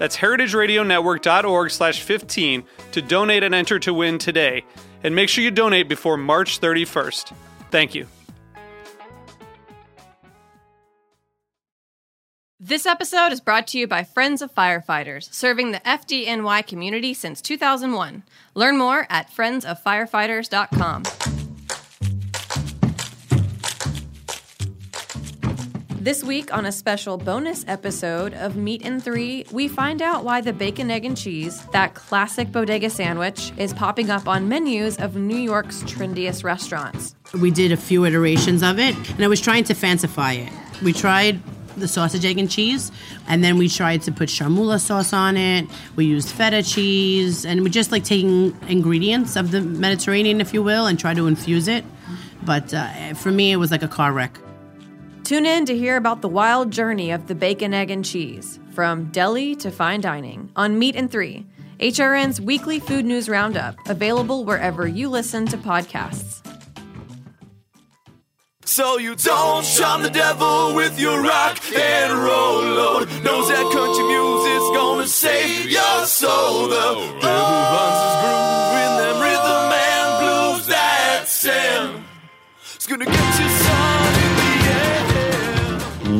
[0.00, 4.64] That's heritageradionetwork.org slash 15 to donate and enter to win today.
[5.04, 7.34] And make sure you donate before March 31st.
[7.70, 8.06] Thank you.
[12.58, 17.42] This episode is brought to you by Friends of Firefighters, serving the FDNY community since
[17.42, 18.22] 2001.
[18.54, 21.39] Learn more at friendsoffirefighters.com.
[26.00, 30.40] This week, on a special bonus episode of Meat and Three, we find out why
[30.40, 35.16] the bacon, egg, and cheese, that classic bodega sandwich, is popping up on menus of
[35.16, 37.14] New York's trendiest restaurants.
[37.38, 40.50] We did a few iterations of it, and I was trying to fancify it.
[40.82, 41.38] We tried
[41.76, 42.90] the sausage, egg, and cheese,
[43.28, 45.66] and then we tried to put chermoula sauce on it.
[45.96, 50.62] We used feta cheese, and we just like taking ingredients of the Mediterranean, if you
[50.62, 51.84] will, and try to infuse it.
[52.42, 54.38] But uh, for me, it was like a car wreck.
[55.30, 59.04] Tune in to hear about the wild journey of the bacon, egg, and cheese, from
[59.12, 61.46] deli to fine dining, on Meat and Three,
[61.78, 66.44] HRN's weekly food news roundup, available wherever you listen to podcasts.
[68.64, 73.08] So you don't shun the devil with your rock and roll load.
[73.22, 76.66] Knows that country music's gonna save your soul.
[76.66, 82.04] The devil runs his groove in them rhythm and blues that Sam.
[82.74, 83.59] It's gonna get you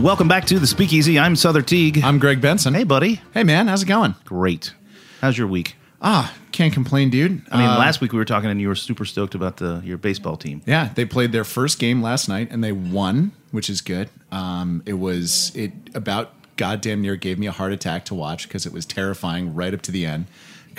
[0.01, 1.19] Welcome back to the Speakeasy.
[1.19, 2.03] I'm Sother Teague.
[2.03, 2.73] I'm Greg Benson.
[2.75, 3.21] hey, buddy.
[3.35, 4.15] Hey, man, how's it going?
[4.25, 4.73] Great.
[5.21, 5.77] How's your week?
[6.01, 7.43] Ah, can't complain, dude.
[7.53, 9.83] I mean, Uh, last week we were talking and you were super stoked about the
[9.85, 10.63] your baseball team.
[10.67, 14.09] yeah, they played their first game last night and they won, which is good.
[14.33, 18.65] Um, it was it about goddamn near gave me a heart attack to watch because
[18.65, 20.27] it was terrifying right up to the end.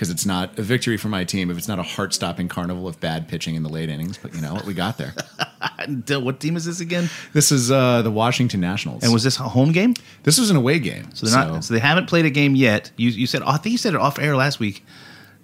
[0.01, 2.87] Because it's not a victory for my team if it's not a heart stopping carnival
[2.87, 4.17] of bad pitching in the late innings.
[4.17, 5.13] But you know what, we got there.
[5.61, 7.07] Uh, what team is this again?
[7.33, 9.93] this is uh, the Washington Nationals, And was this a home game?
[10.23, 11.05] this was an away game.
[11.13, 11.63] So they're not.
[11.63, 12.91] So they haven't played a game yet.
[12.97, 13.43] You you said.
[13.43, 14.83] Oh, I think you said it off air last week.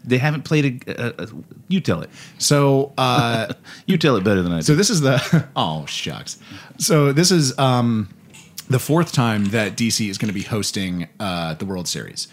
[0.03, 1.23] They haven't played a.
[1.23, 1.27] a
[1.67, 2.09] you tell it.
[2.39, 3.53] so uh,
[3.85, 4.63] You tell it better than I do.
[4.63, 6.39] So this is the oh shucks.
[6.79, 8.09] So this is um,
[8.69, 12.27] the fourth time that DC is going to be hosting uh, the World Series,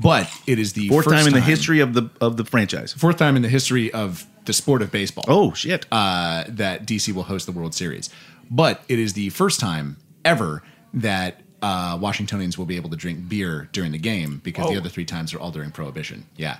[0.00, 2.92] but it is the Fourth first time in the history of the of the franchise.
[2.92, 5.24] fourth time in the history of the sport of baseball.
[5.28, 5.86] Oh shit!
[5.92, 8.10] uh, that DC will host the World Series,
[8.50, 10.62] but it is the first time ever
[10.92, 11.40] that.
[11.62, 15.06] Uh, Washingtonians will be able to drink beer during the game because the other three
[15.06, 16.26] times are all during Prohibition.
[16.36, 16.58] Yeah,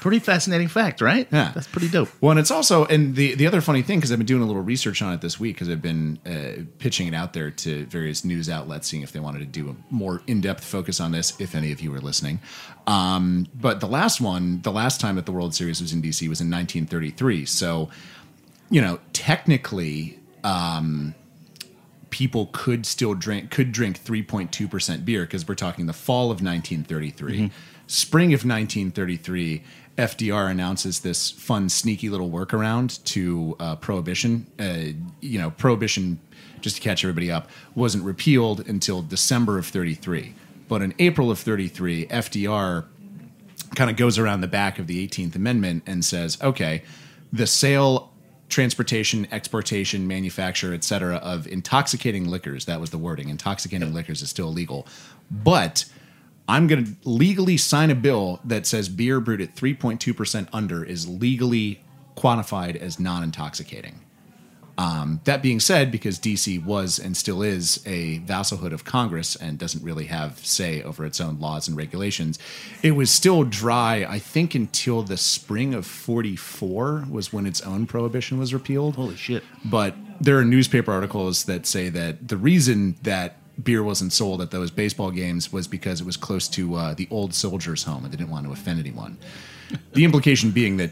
[0.00, 1.28] pretty fascinating fact, right?
[1.30, 1.52] Yeah.
[1.54, 2.08] that's pretty dope.
[2.20, 4.46] Well, and it's also and the the other funny thing because I've been doing a
[4.46, 7.86] little research on it this week because I've been uh, pitching it out there to
[7.86, 11.12] various news outlets, seeing if they wanted to do a more in depth focus on
[11.12, 11.38] this.
[11.40, 12.40] If any of you are listening,
[12.86, 16.28] um, but the last one, the last time that the World Series was in DC
[16.28, 17.44] was in 1933.
[17.46, 17.90] So,
[18.70, 20.18] you know, technically.
[20.42, 21.14] Um,
[22.08, 27.52] people could still drink could drink 3.2% beer because we're talking the fall of 1933
[27.90, 29.64] spring of 1933
[30.00, 34.46] fdr announces this fun sneaky little workaround to uh, prohibition.
[34.58, 36.18] Uh, you know prohibition
[36.60, 40.34] just to catch everybody up wasn't repealed until december of 33
[40.68, 42.84] but in april of 33 fdr
[43.74, 46.82] kind of goes around the back of the 18th Amendment and says, okay,
[47.32, 48.12] the sale,
[48.48, 54.30] transportation, exportation, manufacture, et cetera, of intoxicating liquors, that was the wording, intoxicating liquors is
[54.30, 54.86] still illegal.
[55.30, 55.84] But
[56.48, 61.08] I'm going to legally sign a bill that says beer brewed at 3.2% under is
[61.08, 61.82] legally
[62.16, 64.00] quantified as non intoxicating.
[64.80, 69.58] Um, that being said, because DC was and still is a vassalhood of Congress and
[69.58, 72.38] doesn't really have say over its own laws and regulations,
[72.82, 77.86] it was still dry, I think, until the spring of 44 was when its own
[77.86, 78.96] prohibition was repealed.
[78.96, 79.44] Holy shit!
[79.66, 84.50] But there are newspaper articles that say that the reason that beer wasn't sold at
[84.50, 88.12] those baseball games was because it was close to uh, the old soldiers' home and
[88.12, 89.18] they didn't want to offend anyone.
[89.92, 90.90] the implication being that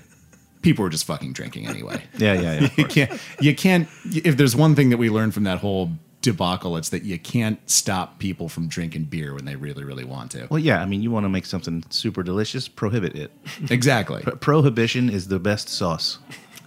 [0.62, 2.03] people were just fucking drinking anyway.
[2.19, 2.69] Yeah, yeah, yeah.
[2.76, 3.20] you can't.
[3.41, 3.88] You can't.
[4.05, 7.59] If there's one thing that we learned from that whole debacle, it's that you can't
[7.70, 10.49] stop people from drinking beer when they really, really want to.
[10.50, 10.82] Well, yeah.
[10.82, 13.31] I mean, you want to make something super delicious, prohibit it.
[13.70, 14.23] Exactly.
[14.41, 16.19] Prohibition is the best sauce.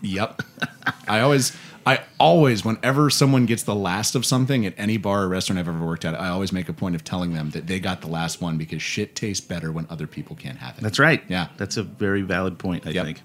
[0.01, 0.41] Yep.
[1.07, 5.27] I always, I always, whenever someone gets the last of something at any bar or
[5.27, 7.79] restaurant I've ever worked at, I always make a point of telling them that they
[7.79, 10.81] got the last one because shit tastes better when other people can't have it.
[10.81, 11.23] That's right.
[11.27, 11.47] Yeah.
[11.57, 13.05] That's a very valid point, I Yep.
[13.05, 13.21] think.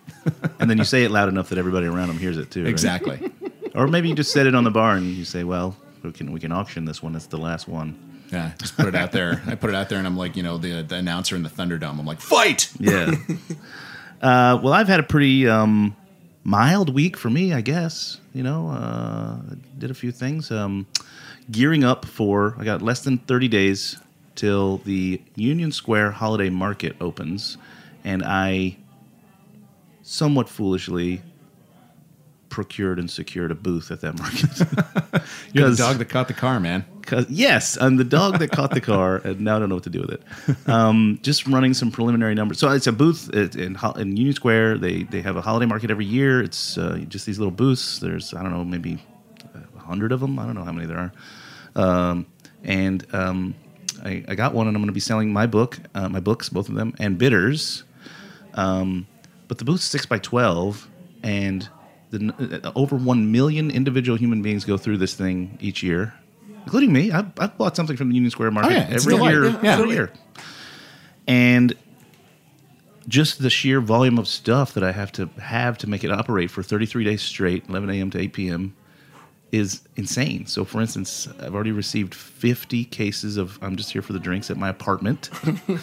[0.58, 2.62] and then you say it loud enough that everybody around them hears it too.
[2.62, 2.70] right?
[2.70, 3.30] Exactly.
[3.74, 6.32] Or maybe you just set it on the bar and you say, "Well, we can
[6.32, 7.14] we can auction this one.
[7.14, 7.94] It's the last one."
[8.32, 8.52] Yeah.
[8.58, 9.42] Just put it out there.
[9.46, 11.50] I put it out there, and I'm like, you know, the the announcer in the
[11.50, 11.98] Thunderdome.
[11.98, 12.70] I'm like, fight.
[12.80, 13.14] Yeah.
[14.22, 15.94] uh, well, I've had a pretty um,
[16.46, 18.20] mild week for me, I guess.
[18.32, 19.38] You know, uh,
[19.78, 20.50] did a few things.
[20.50, 20.86] Um,
[21.50, 23.98] gearing up for, I got less than 30 days
[24.36, 27.58] till the Union Square Holiday Market opens,
[28.04, 28.76] and I
[30.02, 31.20] somewhat foolishly
[32.48, 35.22] procured and secured a booth at that market.
[35.52, 36.84] You're the dog that caught the car, man.
[37.06, 39.84] Cause yes, I'm the dog that caught the car, and now I don't know what
[39.84, 40.68] to do with it.
[40.68, 42.58] Um, just running some preliminary numbers.
[42.58, 44.78] So it's a booth in, in Union Square.
[44.78, 46.42] They they have a holiday market every year.
[46.42, 48.00] It's uh, just these little booths.
[48.00, 48.98] There's I don't know maybe
[49.86, 50.38] hundred of them.
[50.38, 51.12] I don't know how many there are.
[51.74, 52.26] Um,
[52.64, 53.54] and um,
[54.04, 56.48] I, I got one, and I'm going to be selling my book, uh, my books,
[56.48, 57.84] both of them, and bitters.
[58.54, 59.06] Um,
[59.48, 60.88] but the booth's six by twelve,
[61.22, 61.68] and
[62.10, 66.14] the, uh, over one million individual human beings go through this thing each year,
[66.66, 67.10] including me.
[67.10, 69.68] I've, I've bought something from the Union Square Market Oh, yeah, every year, Yeah, every
[69.68, 69.94] absolutely.
[69.94, 70.12] year,
[71.26, 71.74] and
[73.08, 76.50] just the sheer volume of stuff that I have to have to make it operate
[76.50, 78.10] for 33 days straight, 11 a.m.
[78.10, 78.74] to 8 p.m.
[79.52, 80.46] is insane.
[80.46, 84.50] So, for instance, I've already received 50 cases of I'm just here for the drinks
[84.50, 85.30] at my apartment,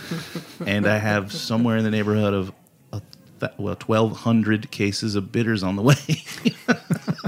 [0.68, 2.52] and I have somewhere in the neighborhood of
[2.92, 3.02] a
[3.40, 5.96] th- well 1,200 cases of bitters on the way.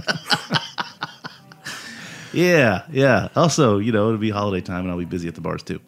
[2.35, 3.29] yeah, yeah.
[3.35, 5.79] Also, you know, it'll be holiday time, and I'll be busy at the bars too.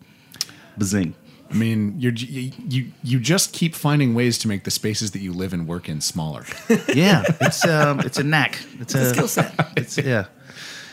[0.78, 1.16] Bazing.
[1.50, 5.20] I mean, you're you, you you just keep finding ways to make the spaces that
[5.20, 6.46] you live and work in smaller.
[6.94, 8.60] Yeah, it's um, it's a knack.
[8.80, 9.54] It's a skill set.
[9.78, 10.26] It's yeah,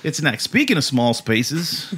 [0.04, 0.40] it's a knack.
[0.40, 1.94] Speaking of small spaces,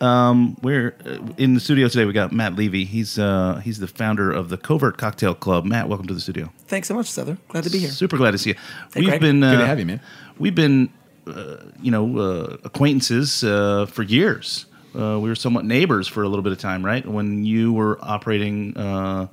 [0.00, 2.04] um, we're uh, in the studio today.
[2.04, 2.84] We got Matt Levy.
[2.84, 5.64] He's uh, he's the founder of the Covert Cocktail Club.
[5.64, 6.52] Matt, welcome to the studio.
[6.68, 7.36] Thanks so much, Sother.
[7.48, 7.90] Glad to be here.
[7.90, 8.56] Super glad to see you.
[8.94, 9.20] Hey, we've Greg.
[9.20, 10.00] been uh, Good to have you, man.
[10.38, 10.90] We've been
[11.82, 14.66] you know uh, acquaintances uh, for years.
[14.94, 17.06] Uh, we were somewhat neighbors for a little bit of time, right?
[17.06, 19.26] When you were operating uh,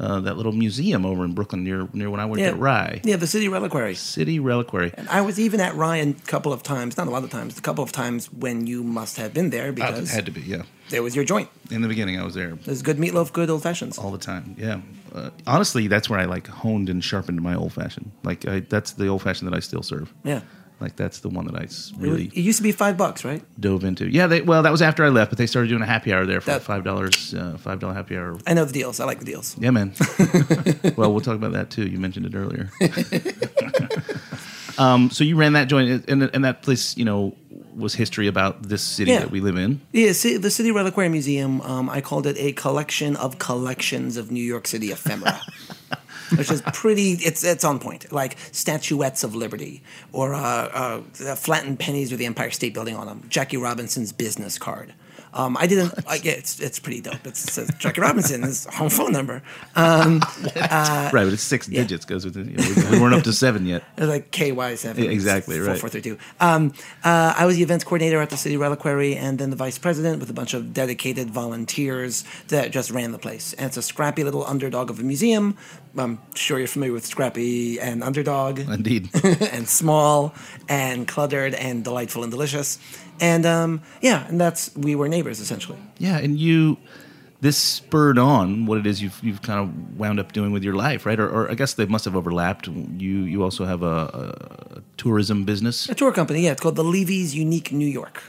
[0.00, 3.16] uh, that little museum over in Brooklyn near near when I worked at Rye Yeah,
[3.16, 3.94] the City Reliquary.
[3.94, 4.92] City Reliquary.
[4.96, 7.58] And I was even at Ryan a couple of times, not a lot of times,
[7.58, 10.40] a couple of times when you must have been there Uh, because had to be,
[10.40, 10.62] yeah.
[10.88, 11.48] there was your joint.
[11.70, 13.98] In the beginning, I was there There's good meatloaf, good old fashions.
[13.98, 14.56] all the time.
[14.58, 14.80] Yeah.
[15.14, 18.10] Uh, honestly, that's where I like honed and sharpened my old fashioned.
[18.24, 20.12] Like I, that's the old fashioned that I still serve.
[20.24, 20.40] Yeah.
[20.82, 21.66] Like that's the one that I
[21.98, 23.42] really It used to be five bucks, right?
[23.60, 24.08] dove into.
[24.08, 24.26] Yeah.
[24.26, 26.40] They, well, that was after I left, but they started doing a happy hour there
[26.40, 28.36] for That- five dollars, uh, five dollar happy hour.
[28.46, 29.00] I know the deals.
[29.00, 29.56] I like the deals.
[29.58, 29.94] Yeah, man.
[30.96, 31.86] well, we'll talk about that too.
[31.86, 32.70] You mentioned it earlier.
[34.78, 37.34] um, so you ran that joint, and, and that place, you know,
[37.76, 39.20] was history about this city Yeah.
[39.20, 39.80] that we live in.
[39.92, 44.30] Yeah, ci- the City Reliquary Museum, um, I called it a collection of collections of
[44.30, 45.40] New York City ephemera.
[46.36, 47.12] Which is pretty.
[47.12, 49.82] It's it's on point, like statuettes of liberty,
[50.12, 51.00] or uh, uh,
[51.36, 53.24] flattened pennies with the Empire State Building on them.
[53.28, 54.94] Jackie Robinson's business card.
[55.34, 55.94] Um, I didn't.
[56.06, 57.26] I, yeah, it's it's pretty dope.
[57.26, 59.42] It says Jackie Robinson, his home phone number.
[59.74, 60.20] Um,
[60.56, 62.04] right, but it's six digits.
[62.04, 62.36] Goes with.
[62.36, 63.82] You know, we, we weren't up to seven yet.
[63.96, 65.04] It was like KY seven.
[65.04, 65.78] Yeah, exactly, right.
[65.78, 66.18] Four four three two.
[66.40, 66.72] Um,
[67.04, 70.18] uh, I was the events coordinator at the City Reliquary, and then the vice president
[70.18, 73.52] with a bunch of dedicated volunteers that just ran the place.
[73.54, 75.56] And it's a scrappy little underdog of a museum.
[75.96, 79.10] I'm sure you're familiar with Scrappy and Underdog, Indeed.
[79.52, 80.34] and small
[80.68, 82.78] and cluttered and delightful and delicious.
[83.22, 85.78] And um, yeah, and that's we were neighbors essentially.
[85.98, 86.76] Yeah, and you,
[87.40, 90.74] this spurred on what it is you've you've kind of wound up doing with your
[90.74, 91.20] life, right?
[91.20, 92.66] Or, or I guess they must have overlapped.
[92.66, 93.96] You you also have a,
[94.76, 96.52] a tourism business, A tour company, yeah.
[96.52, 98.24] It's called the Levy's Unique New York.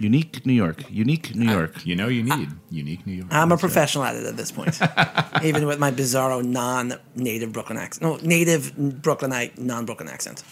[0.00, 1.84] unique New York, unique New York.
[1.84, 3.28] You know, you need unique New York.
[3.30, 4.80] I'm a professional at it at this point,
[5.44, 8.02] even with my bizarro non-native Brooklyn accent.
[8.02, 10.42] No, native Brooklynite, non-Brooklyn accent.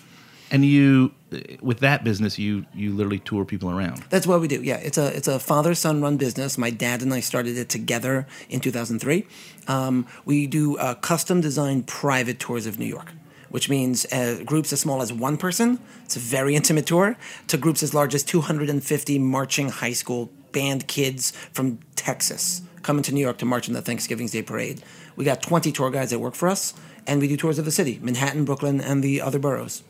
[0.50, 1.12] And you,
[1.60, 4.04] with that business, you you literally tour people around.
[4.10, 4.62] That's what we do.
[4.62, 6.56] Yeah, it's a it's a father son run business.
[6.56, 9.26] My dad and I started it together in 2003.
[9.68, 13.12] Um, we do uh, custom designed private tours of New York,
[13.50, 15.80] which means uh, groups as small as one person.
[16.04, 17.16] It's a very intimate tour
[17.48, 23.12] to groups as large as 250 marching high school band kids from Texas coming to
[23.12, 24.80] New York to march in the Thanksgiving Day parade.
[25.16, 26.72] We got 20 tour guides that work for us.
[27.06, 29.82] and we do tours of the city, Manhattan, Brooklyn, and the other boroughs.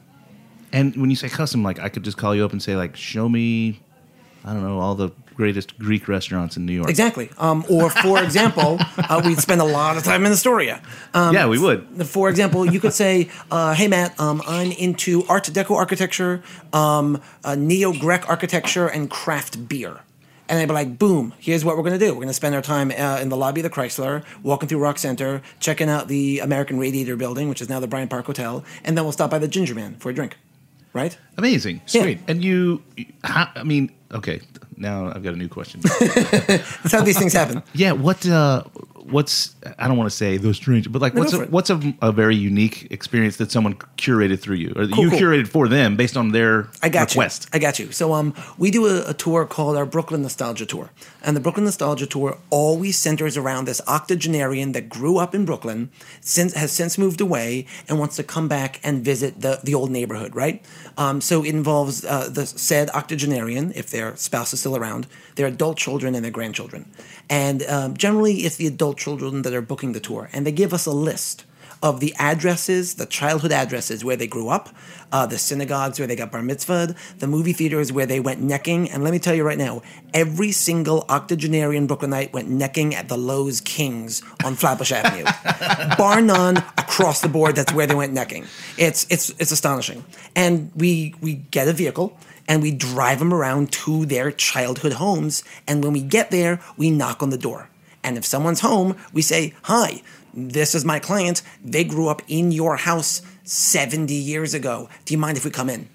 [0.72, 2.96] And when you say custom, like I could just call you up and say, like,
[2.96, 3.80] show me,
[4.44, 6.88] I don't know, all the greatest Greek restaurants in New York.
[6.88, 7.30] Exactly.
[7.38, 10.82] Um, or, for example, uh, we'd spend a lot of time in Astoria.
[11.14, 12.06] Um, yeah, we would.
[12.06, 16.42] For example, you could say, uh, "Hey, Matt, um, I'm into Art Deco architecture,
[16.72, 20.00] um, uh, Neo Grec architecture, and craft beer."
[20.48, 21.34] And they'd be like, "Boom!
[21.38, 22.12] Here's what we're going to do.
[22.12, 24.78] We're going to spend our time uh, in the lobby of the Chrysler, walking through
[24.78, 28.64] Rock Center, checking out the American Radiator Building, which is now the Bryant Park Hotel,
[28.84, 30.36] and then we'll stop by the Ginger Man for a drink."
[30.96, 31.18] Right?
[31.36, 31.82] Amazing.
[31.84, 32.20] Sweet.
[32.26, 32.82] And you,
[33.22, 34.40] I mean, okay,
[34.76, 35.80] now I've got a new question.
[36.00, 37.62] That's how these things happen.
[37.74, 38.62] yeah, what, uh,
[39.04, 41.94] what's, I don't want to say those strange, but like, No, what's, a, what's a,
[42.02, 45.18] a very unique experience that someone curated through you or that Cool, you cool.
[45.20, 47.44] curated for them based on their I got request?
[47.44, 47.56] you.
[47.56, 47.92] I got you.
[47.92, 50.90] So um, we do a, a tour called our Brooklyn Nostalgia Tour,
[51.22, 55.90] and the Brooklyn Nostalgia Tour always centers around this octogenarian that grew up in Brooklyn,
[56.20, 59.90] since has since moved away, and wants to come back and visit the the old
[59.90, 60.34] neighborhood.
[60.34, 60.64] Right.
[60.98, 65.06] Um, so it involves uh, the said octogenarian, if their spouse is still around,
[65.36, 66.90] their adult children, and their grandchildren,
[67.30, 70.74] and um, generally it's the adult children that are booking the tour, and they give
[70.74, 71.44] us a list
[71.82, 74.74] of the addresses, the childhood addresses where they grew up,
[75.12, 78.90] uh, the synagogues where they got bar mitzvahed, the movie theaters where they went necking.
[78.90, 79.82] And let me tell you right now,
[80.12, 85.24] every single octogenarian Brooklynite went necking at the Loew's Kings on Flatbush Avenue.
[85.98, 88.46] Bar none, across the board, that's where they went necking.
[88.78, 90.04] It's, it's, it's astonishing.
[90.34, 92.18] And we, we get a vehicle
[92.48, 95.42] and we drive them around to their childhood homes.
[95.66, 97.68] And when we get there, we knock on the door.
[98.02, 101.42] And if someone's home, we say, Hi, this is my client.
[101.64, 104.88] They grew up in your house 70 years ago.
[105.04, 105.88] Do you mind if we come in?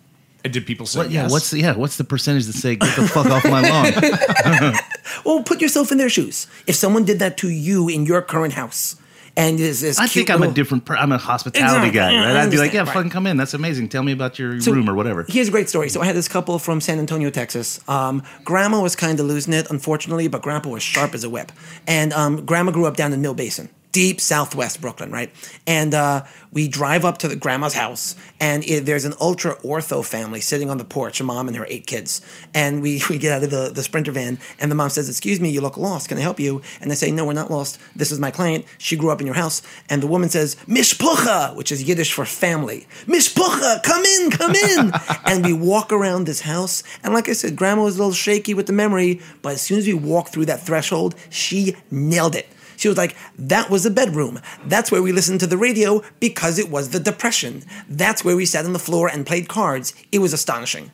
[0.43, 1.31] And did people say What, yeah, yes?
[1.31, 4.73] what's the, yeah, what's the percentage that say get the fuck off my lawn?
[5.25, 6.47] Well, put yourself in their shoes.
[6.67, 8.95] If someone did that to you in your current house,
[9.37, 10.85] and is this I think I'm a different.
[10.85, 11.99] Per- I'm a hospitality Exactly.
[12.17, 12.35] guy, right?
[12.43, 12.89] I'd be like, yeah, Right.
[12.93, 13.37] fucking come in.
[13.37, 13.89] That's amazing.
[13.89, 15.25] Tell me about your So, room or whatever.
[15.29, 15.89] Here's a great story.
[15.89, 17.79] So I had this couple from San Antonio, Texas.
[17.87, 21.51] Um, grandma was kind of losing it, unfortunately, but Grandpa was sharp as a whip.
[21.87, 25.31] And um, Grandma grew up down in Mill Basin, deep southwest Brooklyn, right?
[25.67, 30.05] And uh, we drive up to the grandma's house, and it, there's an ultra ortho
[30.05, 32.21] family sitting on the porch, a mom and her eight kids.
[32.53, 35.39] And we, we get out of the, the Sprinter van, and the mom says, Excuse
[35.39, 36.09] me, you look lost.
[36.09, 36.61] Can I help you?
[36.79, 37.79] And I say, No, we're not lost.
[37.95, 38.65] This is my client.
[38.77, 39.61] She grew up in your house.
[39.89, 42.87] And the woman says, Mishpucha, which is Yiddish for family.
[43.05, 44.91] Mishpucha, come in, come in.
[45.25, 46.83] and we walk around this house.
[47.03, 49.77] And like I said, grandma was a little shaky with the memory, but as soon
[49.77, 52.47] as we walked through that threshold, she nailed it.
[52.81, 54.39] She was like, that was the bedroom.
[54.65, 57.61] That's where we listened to the radio because it was the Depression.
[57.87, 59.93] That's where we sat on the floor and played cards.
[60.11, 60.89] It was astonishing.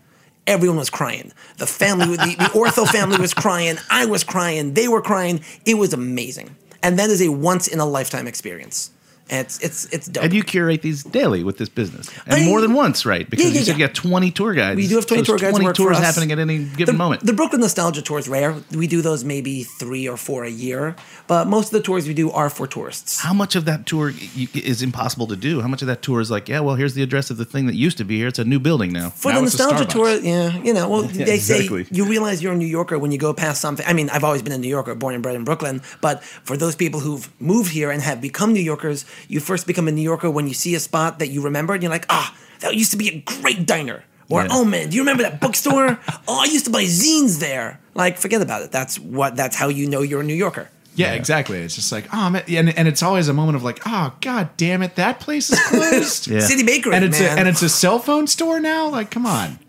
[0.45, 1.31] Everyone was crying.
[1.59, 3.77] The family, the, the ortho family was crying.
[3.89, 4.73] I was crying.
[4.73, 5.39] They were crying.
[5.65, 6.57] It was amazing.
[6.83, 8.91] And that is a once in a lifetime experience.
[9.29, 10.23] And it's it's it's dope.
[10.23, 13.29] And you curate these daily with this business, and I- more than once, right?
[13.29, 13.85] Because Yeah, yeah, you said yeah.
[13.85, 14.77] you got 20 tour guides.
[14.77, 16.95] We do have 20 Those tour guides 20 work for tours happening at any given
[16.95, 17.25] the, moment.
[17.25, 18.55] The Brooklyn Nostalgia Tour is rare.
[18.71, 20.95] We do those maybe three or four a year,
[21.27, 23.19] but most of the tours we do are for tourists.
[23.19, 24.13] How much of that tour
[24.53, 25.61] is impossible to do?
[25.61, 27.65] How much of that tour is like, yeah, well, here's the address of the thing
[27.67, 28.27] that used to be here.
[28.27, 29.09] It's a new building now.
[29.09, 31.83] For Now the nostalgia tour, yeah, you know, well, they exactly.
[31.83, 33.85] say you realize you're a New Yorker when you go past something.
[33.85, 36.55] I mean, I've always been a New Yorker, born and bred in Brooklyn, but for
[36.57, 40.01] those people who've moved here and have become New Yorkers, you first become a New
[40.01, 42.91] Yorker when you see a spot that you remember and you're like, ah, that used
[42.91, 44.03] to be a great diner.
[44.29, 44.49] Or, Yeah.
[44.51, 45.99] oh man, do you remember that bookstore?
[46.27, 47.79] oh, I used to buy zines there.
[47.93, 48.71] Like, forget about it.
[48.71, 49.35] That's what.
[49.35, 50.69] That's how you know you're a New Yorker.
[50.95, 51.59] Yeah, exactly.
[51.59, 54.49] It's just like, oh man, and, and it's always a moment of like, oh god
[54.57, 56.27] damn it, that place is closed.
[56.31, 56.39] Yeah.
[56.39, 57.37] City Bakery, And it's man.
[57.37, 58.89] a and it's a cell phone store now.
[58.89, 59.59] Like, come on.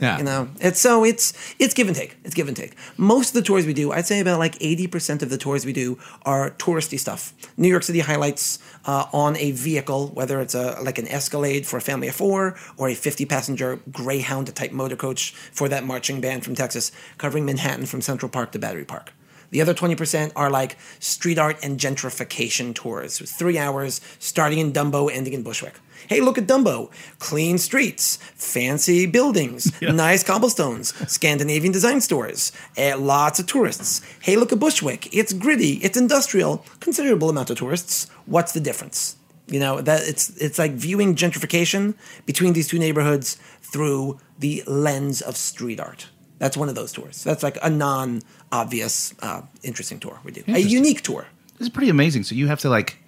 [0.00, 0.18] Yeah.
[0.18, 2.16] You know, it's so it's it's give and take.
[2.24, 2.74] It's give and take.
[2.96, 5.64] Most of the tours we do, I'd say about like eighty percent of the tours
[5.64, 7.32] we do are touristy stuff.
[7.56, 11.76] New York City highlights uh, on a vehicle, whether it's a like an Escalade for
[11.76, 16.44] a family of four or a fifty-passenger Greyhound type motor coach for that marching band
[16.44, 19.12] from Texas, covering Manhattan from Central Park to Battery Park.
[19.50, 25.10] The other 20% are like street art and gentrification tours, three hours starting in Dumbo,
[25.10, 25.74] ending in Bushwick.
[26.08, 26.90] Hey, look at Dumbo.
[27.18, 34.02] Clean streets, fancy buildings, nice cobblestones, Scandinavian design stores, eh, lots of tourists.
[34.20, 35.14] Hey, look at Bushwick.
[35.14, 38.08] It's gritty, it's industrial, considerable amount of tourists.
[38.26, 39.16] What's the difference?
[39.48, 41.94] You know, that it's it's like viewing gentrification
[42.26, 46.08] between these two neighborhoods through the lens of street art.
[46.38, 47.24] That's one of those tours.
[47.24, 50.42] That's like a non-obvious, uh, interesting tour we do.
[50.48, 51.26] A unique tour.
[51.58, 52.24] This is pretty amazing.
[52.24, 52.98] So you have to like,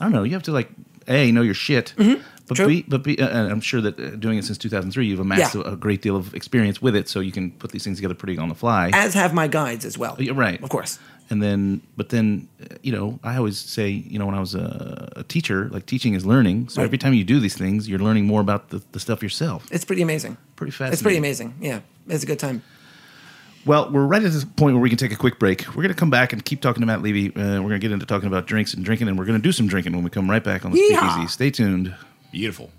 [0.00, 0.68] I don't know, you have to like,
[1.08, 2.22] a know your shit, Mm-hmm.
[2.48, 2.66] But True.
[2.66, 5.54] be, but be, uh, and I'm sure that uh, doing it since 2003, you've amassed
[5.54, 5.60] Yeah.
[5.60, 8.14] a, a great deal of experience with it, so you can put these things together
[8.16, 8.90] pretty on the fly.
[8.92, 10.16] As have my guides as well.
[10.18, 10.98] You're right, Of course.
[11.30, 14.56] And then, but then, uh, you know, I always say, you know, when I was
[14.56, 16.70] a, a teacher, like teaching is learning.
[16.70, 16.86] So Right.
[16.86, 19.68] every time you do these things, you're learning more about the, the stuff yourself.
[19.70, 20.36] It's pretty amazing.
[20.56, 20.92] Pretty fascinating.
[20.94, 21.54] It's pretty amazing.
[21.60, 21.80] Yeah.
[22.08, 22.62] It's a good time.
[23.66, 25.66] Well, we're right at this point where we can take a quick break.
[25.68, 27.28] We're going to come back and keep talking to Matt Levy.
[27.28, 29.42] Uh, we're going to get into talking about drinks and drinking, and we're going to
[29.42, 31.10] do some drinking when we come right back on the Yeehaw.
[31.10, 31.28] Speakeasy.
[31.28, 31.94] Stay tuned.
[32.32, 32.70] Beautiful.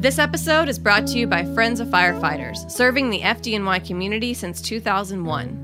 [0.00, 4.60] This episode is brought to you by Friends of Firefighters, serving the FDNY community since
[4.60, 5.63] 2001.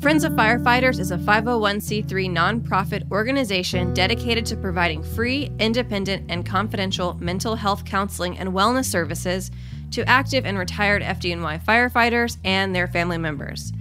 [0.00, 7.14] Friends of Firefighters is a 501c3 nonprofit organization dedicated to providing free, independent, and confidential
[7.14, 9.50] mental health counseling and wellness services
[9.90, 13.72] to active and retired FDNY firefighters and their family members.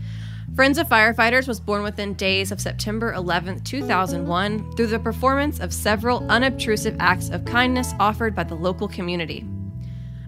[0.56, 5.72] Friends of Firefighters was born within days of September 11, 2001, through the performance of
[5.72, 9.46] several unobtrusive acts of kindness offered by the local community.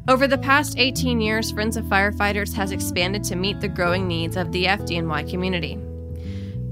[0.09, 4.37] Over the past 18 years, Friends of Firefighters has expanded to meet the growing needs
[4.37, 5.77] of the FDNY community.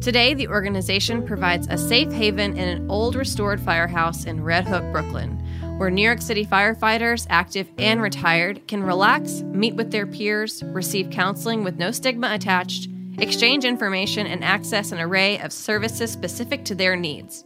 [0.01, 4.91] Today, the organization provides a safe haven in an old restored firehouse in Red Hook,
[4.91, 5.38] Brooklyn,
[5.77, 11.12] where New York City firefighters, active and retired, can relax, meet with their peers, receive
[11.12, 12.89] counseling with no stigma attached,
[13.20, 17.46] exchange information, and access an array of services specific to their needs.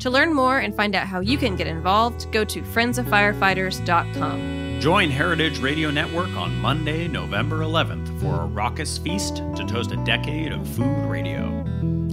[0.00, 4.65] To learn more and find out how you can get involved, go to friendsoffirefighters.com.
[4.80, 9.96] Join Heritage Radio Network on Monday, November 11th for a raucous feast to toast a
[10.04, 11.44] decade of food radio.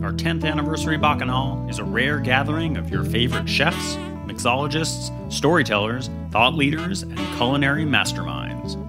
[0.01, 6.55] Our 10th anniversary Bacchanal is a rare gathering of your favorite chefs, mixologists, storytellers, thought
[6.55, 8.79] leaders, and culinary masterminds.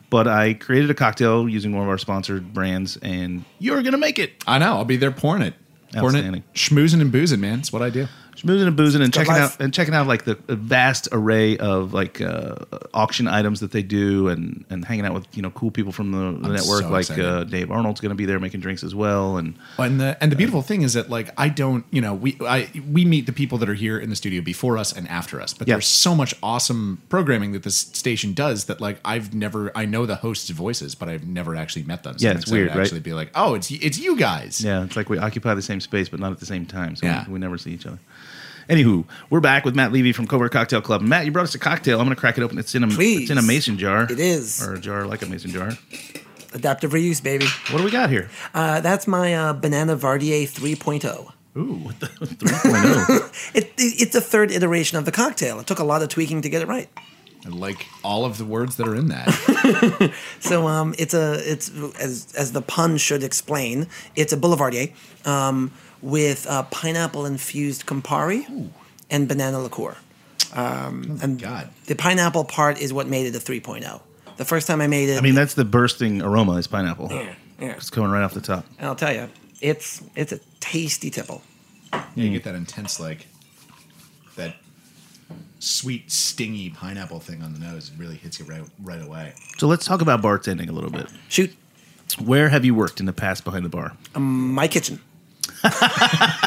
[0.09, 4.21] But I created a cocktail using one of our sponsored brands, and you're gonna make
[4.21, 4.35] it.
[4.47, 4.67] I know.
[4.67, 5.55] I'll be there pouring it.
[5.93, 6.45] Pouring Outstanding.
[6.49, 6.55] it.
[6.55, 7.59] Schmoozing and boozing, man.
[7.59, 8.07] It's what I do.
[8.37, 9.55] Schmoozing and boozing and good checking life.
[9.55, 12.57] out and checking out like the vast array of like uh,
[12.92, 16.11] auction items that they do and and hanging out with you know cool people from
[16.12, 18.94] the, the network so like uh, Dave Arnold's going to be there making drinks as
[18.94, 22.14] well and And the and the beautiful thing is that like I don't you know
[22.14, 25.09] we I we meet the people that are here in the studio before us and
[25.09, 25.75] after us, but Yeah.
[25.75, 30.07] there's so much awesome programming that this station does that like I've never I know
[30.07, 32.18] the hosts' voices, but I've never actually met them.
[32.18, 32.85] So Yeah, it's weird, to right?
[32.85, 34.62] Actually, be like, oh, it's it's you guys.
[34.64, 37.07] yeah it's like we occupy the same space but not at the same time so
[37.07, 37.25] Yeah.
[37.27, 37.99] we, we never see each other.
[38.68, 41.03] Anywho, we're back with Matt Levy from Covert Cocktail Club.
[41.03, 42.00] Matt, you brought us a cocktail.
[42.00, 42.59] I'm going to crack it open.
[42.59, 43.22] It's in a Please.
[43.22, 44.05] it's in a mason jar.
[44.11, 44.66] It is.
[44.66, 45.72] or a jar like a mason jar.
[46.55, 47.46] Adaptive reuse, baby.
[47.70, 48.31] What do we got here?
[48.55, 51.33] Uh, that's my uh, Banana Vardier 3.0.
[51.57, 53.31] Ooh, what the 3.0.
[53.55, 55.61] It, it, it's the third iteration of the cocktail.
[55.61, 56.88] It took a lot of tweaking to get it right.
[57.44, 60.12] I like all of the words that are in that.
[60.40, 63.87] So um, it's a it's as as the pun should explain.
[64.16, 64.92] It's a Boulevardier
[65.27, 65.70] um,
[66.05, 68.69] with uh, pineapple infused Campari
[69.11, 69.97] and banana liqueur.
[70.53, 71.71] Um, and God.
[71.87, 74.01] the pineapple part is what made it a 3.0.
[74.37, 77.09] The first time I made it, I mean, that's the bursting aroma is pineapple.
[77.11, 77.69] yeah, yeah.
[77.73, 78.67] It's coming right off the top.
[78.79, 79.29] And I'll tell you,
[79.61, 81.40] it's it's a tasty tipple.
[81.93, 83.27] Yeah, you get that intense like
[84.37, 84.57] that
[85.61, 87.90] sweet stingy pineapple thing on the nose.
[87.95, 89.35] It really hits you right right away.
[89.59, 91.07] So let's talk about bartending a little bit.
[91.29, 91.55] Shoot,
[92.23, 93.97] Where have you worked in the past behind the bar?
[94.19, 95.01] my kitchen.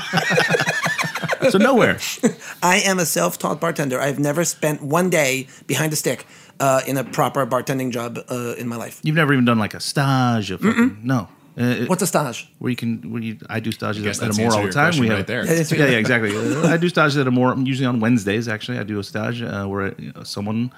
[1.52, 1.98] So nowhere.
[2.64, 4.02] I am a self-taught bartender.
[4.02, 6.26] I've never spent one day behind a stick
[6.60, 9.00] uh, in a proper bartending job uh, in my life.
[9.04, 11.28] You've never even done like a stage of fucking, no.
[11.58, 12.48] Uh, What's a stage?
[12.60, 14.72] where you can where you I do stages guess at, a more all the answer
[14.74, 15.00] to your time.
[15.00, 15.46] We have right there.
[15.46, 16.38] Yeah, yeah, yeah, exactly.
[16.68, 18.48] I do stages at a more usually on Wednesdays.
[18.48, 20.72] Actually, I do a stage uh, where you know, someone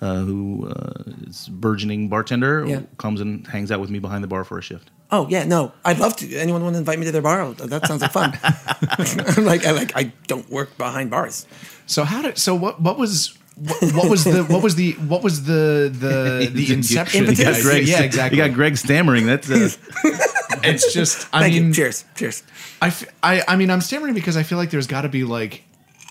[0.00, 2.80] uh, who uh, is burgeoning bartender Yeah.
[2.98, 4.90] comes and hangs out with me behind the bar for a shift.
[5.10, 6.36] Oh yeah, no, I'd love to.
[6.36, 7.52] Anyone want to invite me to their bar?
[7.54, 8.36] That sounds like fun.
[8.42, 11.46] I'm like, I like, I don't work behind bars.
[11.86, 15.22] So how did so what what was what, what was the what was the what
[15.22, 17.24] was the the the inception?
[17.26, 18.38] You got Greg, yeah, exactly.
[18.38, 19.26] You got Greg stammering.
[19.26, 19.70] That's uh,
[20.64, 21.72] It's just I Thank mean you.
[21.74, 22.04] Cheers.
[22.16, 22.42] Cheers.
[22.82, 25.22] I, f- I I mean I'm stammering because I feel like there's got to be
[25.24, 25.62] like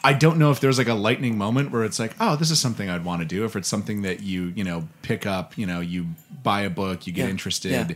[0.06, 2.60] I don't know if there's like a lightning moment where it's like oh this is
[2.60, 5.66] something I'd want to do if it's something that you you know pick up you
[5.66, 6.08] know you
[6.44, 7.32] buy a book you get Yeah.
[7.32, 7.72] interested.
[7.72, 7.88] Yeah.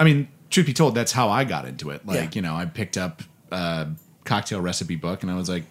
[0.00, 2.04] I mean truth be told that's how I got into it.
[2.06, 2.30] Like Yeah.
[2.34, 3.88] you know I picked up a
[4.24, 5.64] cocktail recipe book and I was like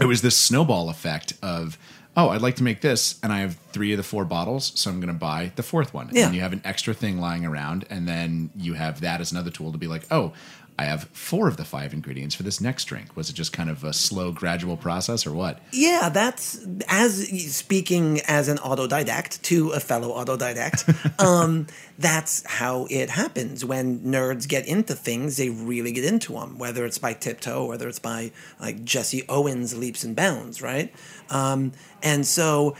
[0.00, 1.78] it was this snowball effect of
[2.18, 4.90] oh i'd like to make this and i have three of the four bottles so
[4.90, 6.26] i'm going to buy the fourth one Yeah.
[6.26, 9.50] and you have an extra thing lying around and then you have that as another
[9.50, 10.32] tool to be like oh
[10.78, 13.70] i have four of the five ingredients for this next drink was it just kind
[13.70, 19.70] of a slow gradual process or what Yeah, that's as speaking as an autodidact to
[19.70, 21.20] a fellow autodidact.
[21.24, 21.66] um,
[21.98, 25.36] that's how it happens when nerds get into things.
[25.36, 29.76] They really get into them, whether it's by tiptoe, whether it's by like Jesse Owens
[29.76, 30.92] leaps and bounds, right?
[31.30, 32.76] Um, and so.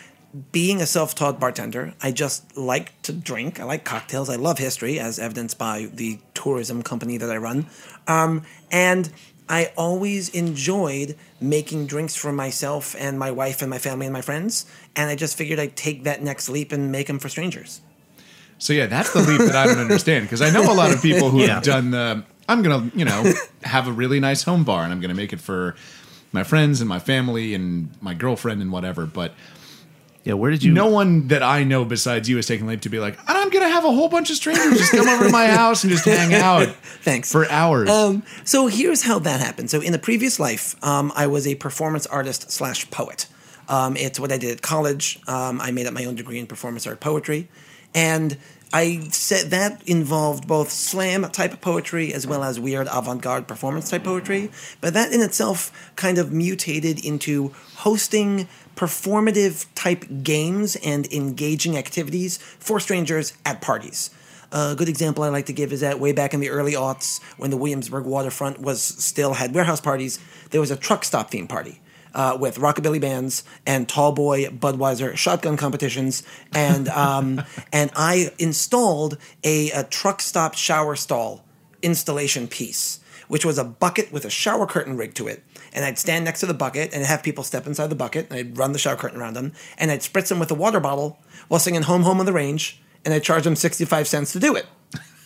[0.52, 3.60] Being a self-taught bartender, I just like to drink.
[3.60, 4.28] I like cocktails.
[4.28, 7.66] I love history, as evidenced by the tourism company that I run.
[8.08, 9.08] Um, and
[9.48, 14.20] I always enjoyed making drinks for myself and my wife and my family and my
[14.20, 14.66] friends.
[14.96, 17.80] And I just figured I'd take that next leap and make them for strangers.
[18.58, 21.02] so yeah that's the leap that i don't understand because i know a lot of
[21.02, 21.56] people who Yeah.
[21.56, 23.20] have done the i'm going to you know
[23.64, 25.74] have a really nice home bar and i'm going to make it for
[26.32, 29.34] my friends and my family and my girlfriend and whatever but
[30.26, 30.34] yeah.
[30.34, 30.72] Where did you?
[30.72, 33.48] no one that I know besides you is taking the leap to be like, I'm
[33.48, 36.04] gonna have a whole bunch of strangers just come over to my house and just
[36.04, 36.68] hang out
[37.02, 37.30] Thanks.
[37.30, 37.88] for hours.
[37.88, 39.70] Um, so here's how that happened.
[39.70, 43.28] So in a previous life, um, I was a performance artist slash poet.
[43.68, 45.20] Um, it's what I did at college.
[45.28, 47.48] Um, I made up my own degree in performance art poetry,
[47.94, 48.36] and
[48.72, 53.90] I said that involved both slam type of poetry as well as weird avant-garde performance
[53.90, 54.50] type poetry.
[54.80, 62.36] But that in itself kind of mutated into hosting performative type games and engaging activities
[62.36, 64.10] for strangers at parties.
[64.52, 67.20] A good example I like to give is that way back in the early aughts,
[67.36, 71.48] when the Williamsburg waterfront was still had warehouse parties, there was a truck stop theme
[71.48, 71.80] party
[72.16, 79.18] uh, with rockabilly bands and tall boy Budweiser shotgun competitions, and um, and I installed
[79.44, 81.44] a, a truck stop shower stall
[81.82, 85.44] installation piece, which was a bucket with a shower curtain rigged to it.
[85.76, 88.28] And I'd stand next to the bucket and have people step inside the bucket.
[88.30, 90.80] And I'd run the shower curtain around them, and I'd spritz them with a water
[90.80, 94.40] bottle while singing "Home, Home on the Range." And I'd charge them sixty-five cents to
[94.40, 94.66] do it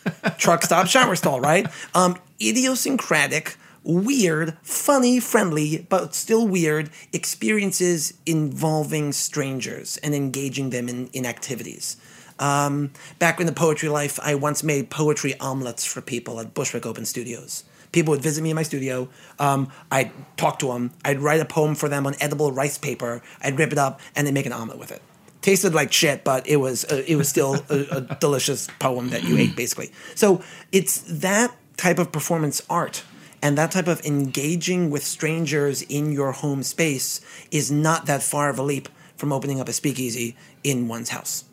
[0.39, 1.67] truck stop shower stall, right?
[1.95, 11.09] Um, idiosyncratic, weird, funny, friendly, but still weird experiences involving strangers and engaging them in,
[11.09, 11.97] in activities.
[12.39, 16.87] Um, back in the poetry life, I once made poetry omelets for people at Bushwick
[16.87, 17.65] Open Studios.
[17.93, 19.09] People would visit me in my studio.
[19.39, 20.93] Um, I'd talk to them.
[21.05, 23.23] I'd write a poem for them on edible rice paper.
[23.43, 25.03] I'd rip it up and then make an omelet with it
[25.43, 29.25] tasted like shit, but it was uh, it was still a, a delicious poem that
[29.25, 29.91] you ate, basically.
[30.15, 33.03] So it's that type of performance art
[33.43, 38.51] and that type of engaging with strangers in your home space is not that far
[38.51, 41.45] of a leap from opening up a speakeasy in one's house.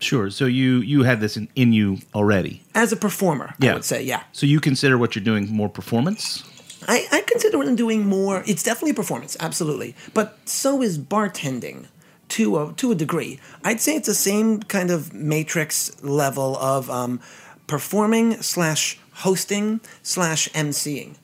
[0.00, 0.30] Sure.
[0.30, 2.62] So you you had this in, in you already.
[2.74, 3.70] As a performer, Yeah.
[3.70, 4.22] I would say, yeah.
[4.32, 6.42] So you consider what you're doing more performance?
[6.88, 8.42] I, I consider what I'm doing more.
[8.46, 9.94] It's definitely performance, absolutely.
[10.14, 11.86] But so is bartending
[12.30, 13.38] to a to a degree.
[13.62, 17.20] I'd say it's the same kind of matrix level of um,
[17.66, 21.16] performing slash hosting slash emceeing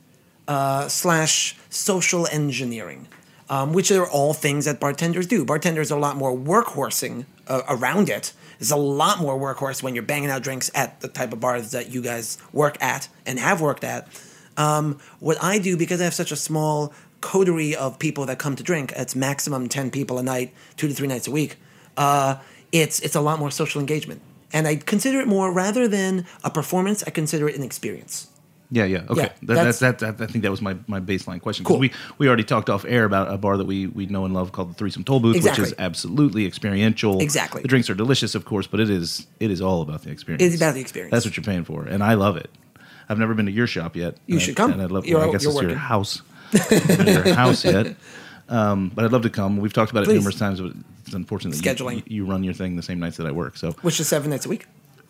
[0.47, 3.09] uh, slash social engineering,
[3.49, 5.45] um, which are all things that bartenders do.
[5.45, 8.33] Bartenders are a lot more workhorsing uh, around it.
[8.59, 11.73] There's a lot more workhorse when you're banging out drinks at the type of bars
[11.73, 14.09] that you guys work at and have worked at.
[14.57, 18.57] Um, what I do, because I have such a small coterie of people that come
[18.57, 21.57] to drink, it's maximum 10 people a night, two to three nights a week,
[21.97, 22.37] uh,
[22.73, 24.23] it's, it's a lot more social engagement.
[24.53, 28.29] And I consider it more, rather than a performance, I consider it an experience.
[28.71, 29.05] Yeah, yeah.
[29.09, 29.23] Okay.
[29.23, 31.65] Yeah, that, that's- that's, that, that, I think that was my, my baseline question.
[31.65, 31.79] Cool.
[31.79, 34.51] We, we already talked off air about a bar that we, we know and love
[34.53, 35.63] called the Threesome Toll Booth, Exactly.
[35.63, 37.21] which is absolutely experiential.
[37.21, 37.63] Exactly.
[37.63, 40.43] The drinks are delicious, of course, but it is it is all about the experience.
[40.43, 41.13] It's about the experience.
[41.13, 42.51] That's what you're paying for, and I love it.
[43.09, 44.17] I've never been to your shop yet.
[44.27, 44.73] You and should I- come.
[44.73, 45.07] And I'd love.
[45.07, 46.23] You're- well, I guess it's your house.
[46.53, 47.95] I haven't been to your house yet,
[48.49, 49.59] um, but I'd love to come.
[49.59, 50.61] We've talked about it numerous times.
[50.61, 50.73] But
[51.05, 51.97] it's unfortunate that Scheduling.
[51.99, 53.57] You, you run your thing the same nights that I work.
[53.57, 54.67] So Which is seven nights a week.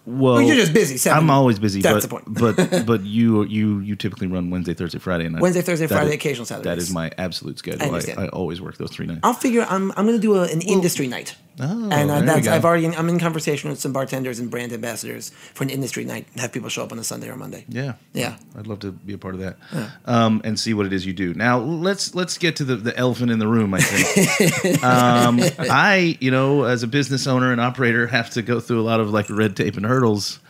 [0.06, 1.18] Well, Well, you're just busy, seven.
[1.18, 1.82] I'm always busy.
[1.82, 2.56] That's but, the point.
[2.56, 6.10] but but you you you typically run Wednesday, Thursday, Friday, and I- Wednesday, Thursday, Friday,
[6.10, 6.64] is- occasional Saturdays.
[6.64, 7.92] That is my absolute schedule.
[7.92, 8.24] I I.
[8.24, 9.20] I, always work those three nights.
[9.24, 9.66] I'll figure.
[9.68, 11.34] I'm I'm going to do a, an industry night.
[11.58, 12.46] Oh, and uh, that's.
[12.48, 16.26] I've already I'm in conversation with some bartenders and brand ambassadors for an industry night.
[16.36, 17.64] Have people show up on a Sunday or Monday.
[17.68, 18.36] Yeah, Yeah.
[18.58, 19.56] I'd love to be a part of that,
[20.04, 21.32] um, and see what it is you do.
[21.32, 23.72] Now let's let's get to the, the elephant in the room.
[23.72, 28.60] I think um, I, you know, as a business owner and operator, have to go
[28.60, 30.40] through a lot of like red tape and hurdles.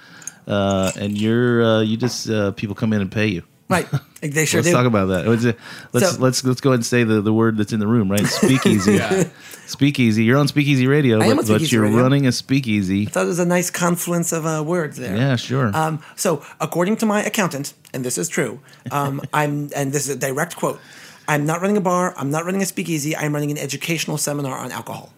[0.49, 3.43] Uh, and you're uh, you just uh, people come in and pay you.
[3.69, 3.87] Right.
[4.21, 4.73] They sure let's do.
[4.73, 5.27] talk about that.
[5.27, 5.45] Let's
[5.93, 8.11] let's, So- let's let's go ahead and say the, the word that's in the room,
[8.11, 8.25] right?
[8.25, 8.99] Speakeasy.
[9.67, 10.23] Speakeasy.
[10.25, 11.99] You're on Speakeasy Radio, I am but, on but you're Radio.
[12.01, 13.03] running a speakeasy.
[13.07, 15.17] I thought it was a nice confluence of uh, words there.
[15.17, 15.77] Yeah, sure.
[15.77, 18.61] Um, so, according to my accountant, and this is true,
[18.93, 20.81] um, I'm and this is a direct quote.
[21.29, 22.15] I'm not running a bar.
[22.17, 23.17] I'm not running a speakeasy.
[23.17, 25.13] I'm running an educational seminar on alcohol.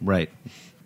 [0.00, 0.30] right.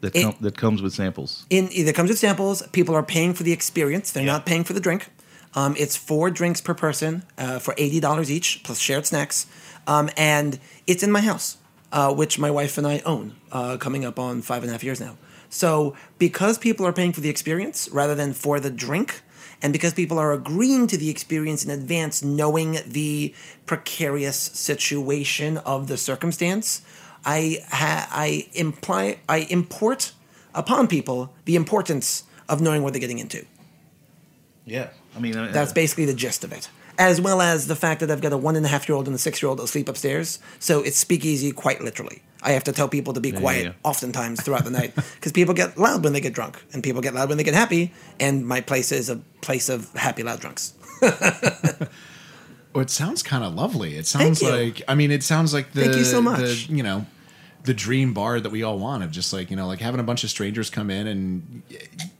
[0.01, 1.47] That It- that comes with samples.
[1.49, 2.63] In it comes with samples.
[2.73, 4.11] People are paying for the experience.
[4.13, 5.09] They're not paying for the drink.
[5.57, 9.47] Um, it's four drinks per person uh, for eighty dollars each, plus shared snacks,
[9.87, 11.59] um, and it's in my house,
[11.93, 14.85] uh, which my wife and I own, uh, coming up on five and a half
[14.85, 15.17] years now.
[15.49, 19.23] So because people are paying for the experience rather than for the drink,
[19.63, 23.33] and because people are agreeing to the experience in advance, knowing the
[23.67, 26.83] precarious situation of the circumstance,
[27.25, 30.13] I ha- I imply I import
[30.55, 33.47] upon people the importance of knowing what they're getting into.
[34.67, 34.89] Yeah.
[35.17, 36.69] I mean, uh, That's basically the gist of it.
[36.99, 39.07] As well as the fact that I've got a one and a half year old
[39.07, 42.23] and a six year old asleep upstairs, so it's speakeasy quite literally.
[42.43, 43.73] I have to tell people to be quiet yeah.
[43.83, 47.15] oftentimes throughout the night because people get loud when they get drunk, and people get
[47.15, 47.93] loud when they get happy.
[48.21, 50.75] And my place is a place of happy loud drunks.
[52.75, 53.95] Well, it sounds kind of lovely.
[53.97, 56.69] It sounds like I mean, it sounds like the Thank you so the, much.
[56.69, 57.07] you know
[57.65, 60.03] the dream bar that we all want of just like you know like having a
[60.03, 61.63] bunch of strangers come in and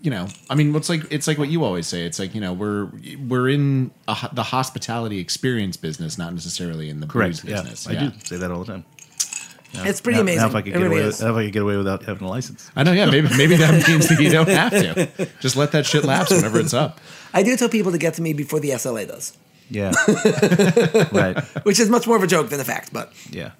[0.01, 2.05] you know I mean it's like it's like what you always say.
[2.07, 2.89] It's like you know we're
[3.29, 7.43] we're in a, the hospitality experience business, not necessarily in the correct.
[7.43, 7.87] booze Yeah, business.
[7.89, 8.85] I do say that all the time.
[9.77, 10.41] It's pretty now, amazing.
[10.43, 11.21] Now if I could It get really away, is.
[11.21, 12.71] now if I could get away without having a license.
[12.77, 12.93] I know.
[12.93, 15.29] Yeah, maybe maybe that means that you don't have to.
[15.41, 17.01] Just let that shit lapse whenever it's up.
[17.33, 19.37] I do tell people to get to me before the SLA does,
[19.69, 19.91] Yeah.
[21.13, 21.39] right.
[21.65, 22.93] which is much more of a joke than a fact.
[22.93, 23.51] But Yeah.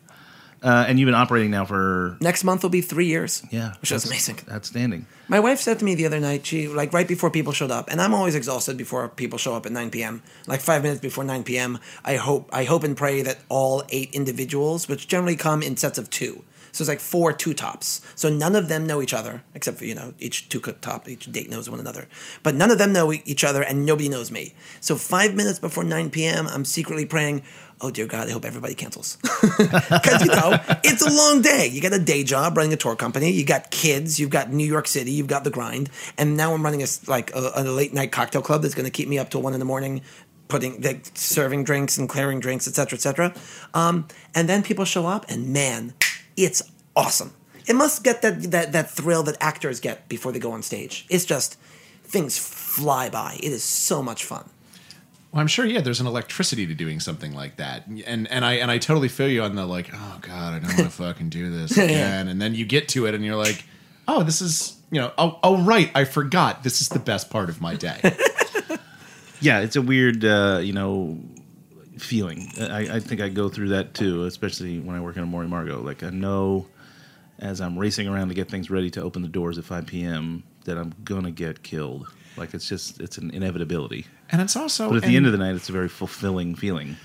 [0.65, 3.43] Uh, and you've been operating now for next month will be three years.
[3.51, 4.39] yeah, which is amazing.
[4.51, 5.05] outstanding.
[5.29, 7.91] My wife said to me the other night, she like right before people showed up,
[7.91, 10.23] and I'm always exhausted before people show up at 9 p.m.
[10.47, 11.79] Like five minutes before 9 p.m.
[12.05, 15.99] I hope I hope and pray that all eight individuals, which generally come in sets
[15.99, 18.01] of two, so it's like four two tops.
[18.17, 21.31] So none of them know each other, except for you know each two top, each
[21.31, 22.09] date knows one another,
[22.43, 24.55] but none of them know each other, and nobody knows me.
[24.81, 27.43] So five minutes before 9 p.m., I'm secretly praying.
[27.81, 28.29] Oh dear God!
[28.29, 31.69] I hope everybody cancels because you know it's a long day.
[31.71, 33.31] You got a day job running a tour company.
[33.31, 34.19] You got kids.
[34.19, 35.13] You've got New York City.
[35.13, 35.91] You've got the grind.
[36.19, 38.91] And now I'm running a like a, a late night cocktail club that's going to
[38.91, 40.03] keep me up till one in the morning,
[40.49, 43.43] putting like, serving drinks and clearing drinks, etc., cetera, etc.
[43.75, 45.95] Um, and then people show up, and man,
[46.37, 46.63] it's
[46.97, 47.33] awesome.
[47.67, 51.07] It must get that that that thrill that actors get before they go on stage.
[51.09, 51.59] It's just
[52.03, 53.39] things fly by.
[53.43, 54.51] It is so much fun.
[55.33, 55.65] Well, I'm sure.
[55.65, 59.09] Yeah, there's an electricity to doing something like that, and and I and I totally
[59.09, 62.29] feel you on the like, oh god, I don't want to fucking do this again.
[62.29, 63.65] And then you get to it, and you're like,
[64.07, 66.63] oh, this is you know, oh oh right, I forgot.
[66.63, 67.99] This is the best part of my day.
[69.45, 71.19] Yeah, it's a weird, uh, you know,
[71.99, 72.49] feeling.
[72.61, 75.47] I, I think I go through that too, especially when I work in Amor y
[75.47, 75.83] Amargo.
[75.85, 76.67] Like I know,
[77.39, 80.43] as I'm racing around to get things ready to open the doors at 5 p.m.,
[80.65, 82.09] that I'm gonna get killed.
[82.37, 84.07] Like it's just, it's an inevitability.
[84.31, 86.97] and it's also, But at the end of the night, it's a very fulfilling feeling.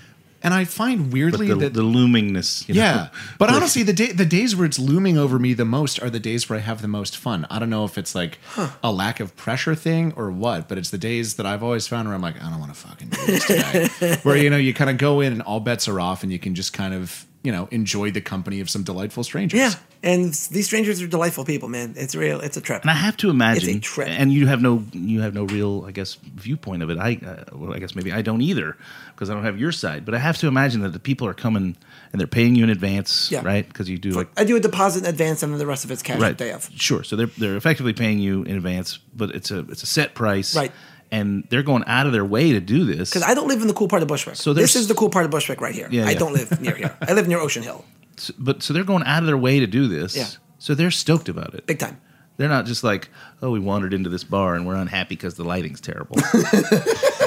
[0.42, 3.82] And I find But weirdly the, that the loomingness, you know, Yeah, but like- honestly,
[3.82, 6.58] the day the days where it's looming over me the most are the days where
[6.58, 7.46] I have the most fun.
[7.50, 8.38] I don't know if it's like
[8.82, 12.08] a lack of pressure thing or what, but it's the days that I've always found
[12.08, 14.16] where I'm like, I don't want to fucking do this today.
[14.22, 16.38] where you know you kind of go in and all bets are off, and you
[16.38, 19.58] can just kind of you know enjoy the company of some delightful strangers.
[19.60, 19.72] Yeah,
[20.02, 21.94] and these strangers are delightful people, man.
[21.96, 22.40] It's real.
[22.40, 22.82] It's a trip.
[22.82, 24.08] And I have to imagine, It's a trip.
[24.08, 26.98] and you have no, you have no real, I guess, viewpoint of it.
[26.98, 28.76] I, uh, well, I guess maybe I don't either
[29.14, 30.04] because I don't have your side.
[30.04, 31.76] But I have to imagine that the people are coming
[32.12, 33.42] and they're paying you in advance, Yeah.
[33.44, 33.66] right?
[33.66, 35.90] Because you do like I do a deposit in advance, and then the rest of
[35.90, 36.68] it's cash right, day of.
[36.76, 37.02] sure.
[37.04, 40.54] So they're they're effectively paying you in advance, but it's a it's a set price,
[40.54, 40.72] Right.
[41.12, 43.10] And they're going out of their way to do this.
[43.10, 44.36] Because I don't live in the cool part of Bushwick.
[44.36, 45.88] So So this is the cool part of Bushwick right here.
[45.90, 46.18] Yeah, I yeah.
[46.18, 46.96] don't live near here.
[47.00, 47.84] I live near Ocean Hill,
[48.18, 50.16] S- but so they're going out of their way to do this.
[50.16, 50.26] Yeah.
[50.58, 51.66] So they're stoked about it.
[51.66, 52.00] big time.
[52.36, 53.10] They're not just like,
[53.42, 56.16] oh, we wandered into this bar and we're unhappy because the lighting's terrible,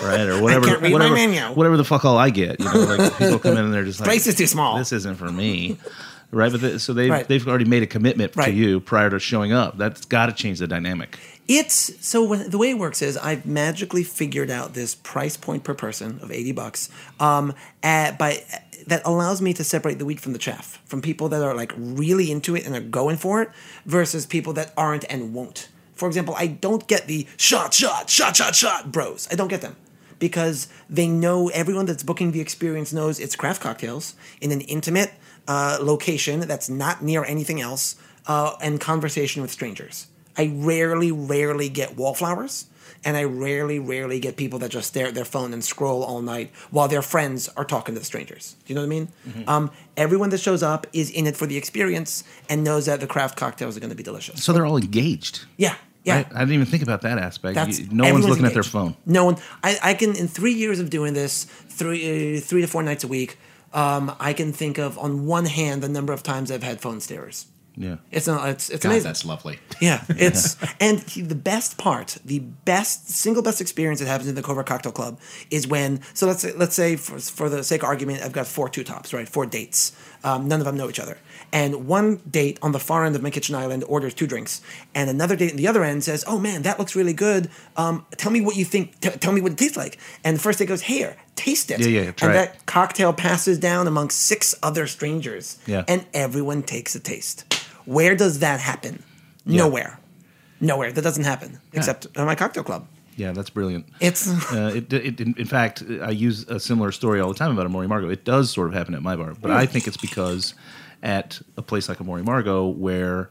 [0.03, 0.27] right?
[0.27, 1.41] Or whatever, can't read my whatever, menu.
[1.55, 2.59] whatever the fuck all I get.
[2.59, 4.77] You know, like people come in and they're just like, Place is too small.
[4.77, 5.77] This isn't for me.
[6.31, 6.51] right?
[6.51, 7.27] But the, so they Right.
[7.27, 9.77] they've already made a commitment to you prior to showing up.
[9.77, 11.19] That's got to change the dynamic.
[11.47, 15.73] It's so the way it works is I've magically figured out this price point per
[15.73, 18.43] person of eighty bucks, um, at, by
[18.87, 21.73] that allows me to separate the wheat from the chaff from people that are like
[21.77, 23.49] really into it and are going for it
[23.85, 25.69] versus people that aren't and won't.
[25.93, 29.27] For example, I don't get the shot, shot, shot, shot, shot bros.
[29.31, 29.75] I don't get them
[30.19, 35.13] because they know everyone that's booking the experience knows it's craft cocktails in an intimate
[35.47, 37.95] uh, location that's not near anything else
[38.27, 40.07] uh, and conversation with strangers.
[40.37, 42.65] I rarely, rarely get wallflowers,
[43.05, 46.21] and I rarely, rarely get people that just stare at their phone and scroll all
[46.21, 48.55] night while their friends are talking to the strangers.
[48.65, 49.07] Do you know what I mean?
[49.47, 53.07] Um, everyone that shows up is in it for the experience and knows that the
[53.07, 54.43] craft cocktails are going to be delicious.
[54.43, 55.45] So they're all engaged.
[55.57, 56.15] Yeah, yeah.
[56.17, 56.27] Right?
[56.33, 57.55] I didn't even think about that aspect.
[57.55, 58.95] That's You- no one's everyone's looking at their phone.
[59.05, 59.37] No one.
[59.63, 63.03] I, I can in three years of doing this, three uh, three to four nights
[63.03, 63.37] a week.
[63.73, 66.99] Um, I can think of on one hand the number of times I've had phone
[66.99, 67.45] starers.
[67.75, 67.95] Yeah.
[68.11, 68.47] It's not.
[68.49, 69.09] It's it's God, amazing.
[69.09, 69.59] that's lovely.
[69.81, 74.35] Yeah, it's and he- the best part, the best single best experience that happens in
[74.35, 76.01] the Covert Cocktail Club is when.
[76.13, 78.83] So let's say, let's say for, for the sake of argument, I've got four two
[78.83, 79.27] tops, right?
[79.27, 79.91] Four dates.
[80.23, 81.17] Um, none of them know each other,
[81.51, 84.61] and one date on the far end of my kitchen island orders two drinks,
[84.95, 87.49] and another date on the other end says, "Oh man, that looks really good.
[87.75, 88.99] Um, tell me what you think.
[89.01, 91.79] T- tell me what it tastes like." And the first date goes, "Here, taste it."
[91.81, 92.53] Yeah, yeah, try and it.
[92.53, 95.83] that cocktail passes down among six other strangers, Yeah.
[95.89, 97.52] and everyone takes a taste.
[97.85, 99.03] Where does that happen?
[99.45, 99.99] Nowhere.
[100.59, 100.91] Nowhere.
[100.91, 102.87] That doesn't happen except at my cocktail club.
[103.15, 103.85] Yeah, that's brilliant.
[103.99, 107.51] It's Uh, it, it, in, in fact, I use a similar story all the time
[107.51, 108.11] about Amor y Amargo.
[108.11, 110.53] It does sort of happen at my bar, but I think it's because
[111.01, 113.29] at a place like Amor y Amargo, where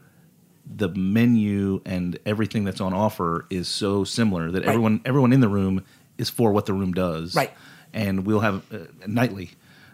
[0.65, 5.49] the menu and everything that's on offer is so similar that everyone everyone in the
[5.49, 5.83] room
[6.17, 7.35] is for what the room does.
[7.35, 7.51] Right.
[7.93, 9.51] And we'll have uh, nightly.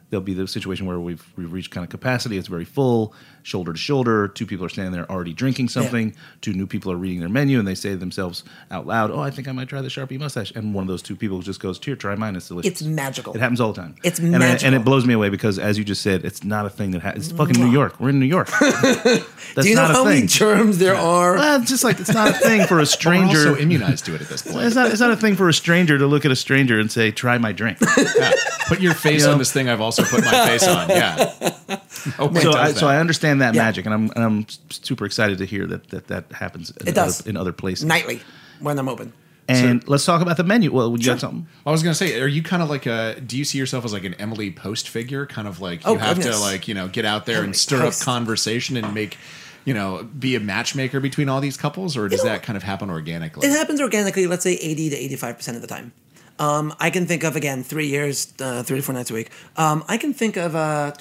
[0.09, 2.37] There'll be the situation where we've we've reached kind of capacity.
[2.37, 4.27] It's very full, shoulder to shoulder.
[4.27, 6.15] Two people are standing there already drinking something.
[6.41, 9.19] Two new people are reading their menu, and they say to themselves out loud, "Oh,
[9.19, 11.59] I think I might try the Sharpie mustache." And one of those two people just
[11.59, 12.35] goes, "Here, try mine.
[12.35, 13.35] It's delicious." It's magical.
[13.35, 13.95] It happens all the time.
[14.03, 14.65] It's and, I- magical.
[14.67, 17.01] and it blows me away because, as you just said, it's not a thing that
[17.03, 17.27] happens.
[17.29, 17.99] It's fucking New York.
[17.99, 18.49] We're in New York.
[18.59, 19.23] That's
[19.65, 20.27] Do you know not a how many thing.
[20.27, 21.35] germs there are?
[21.35, 23.49] well, it's just like it's not a thing for a We're stranger.
[23.49, 24.65] also immunized to it at this point.
[24.65, 24.91] it's not.
[24.91, 27.37] It's not a thing for a stranger to look at a stranger and say, "Try
[27.37, 27.77] my drink."
[28.19, 28.31] Yeah.
[28.67, 29.33] Put your face You know?
[29.33, 29.67] on this thing.
[29.69, 30.89] I've also put my face on.
[30.89, 31.77] Yeah.
[32.17, 33.63] Oh, so, I, so I understand that Yeah.
[33.63, 36.71] magic, and I'm and I'm super excited to hear that that, that happens.
[36.71, 37.19] In It does.
[37.21, 37.83] other, in other places.
[37.85, 38.21] Nightly
[38.61, 39.11] when I'm open.
[39.49, 40.71] And let's talk about the menu.
[40.71, 41.45] Well, you got something?
[41.65, 43.19] I was gonna say, are you kind of like a?
[43.19, 45.25] Do you see yourself as like an Emily Post figure?
[45.25, 46.37] Kind of like you Oh, have goodness.
[46.37, 48.01] to like you know get out there Emily and stir Post.
[48.01, 49.17] up conversation and make
[49.65, 52.63] you know be a matchmaker between all these couples, or does know, that kind of
[52.63, 53.45] happen organically?
[53.47, 55.91] It happens organically, let's say 80 to 85% of the time.
[56.39, 59.29] Um, I can think of, again, three years, uh, three to four nights a week.
[59.57, 60.93] Um, I can think of uh,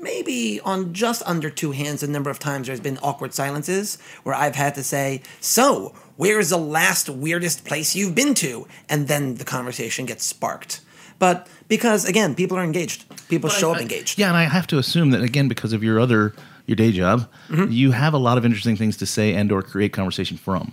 [0.00, 4.34] maybe on just under two hands the number of times there's been awkward silences where
[4.34, 8.66] I've had to say, So, where's the last weirdest place you've been to?
[8.88, 10.80] And then the conversation gets sparked.
[11.18, 14.18] But because, again, people are engaged, people show up engaged.
[14.18, 16.34] Yeah, and I have to assume that again because of your other
[16.66, 17.70] your day job, Mm-hmm.
[17.70, 20.72] you have a lot of interesting things to say and or create conversation from.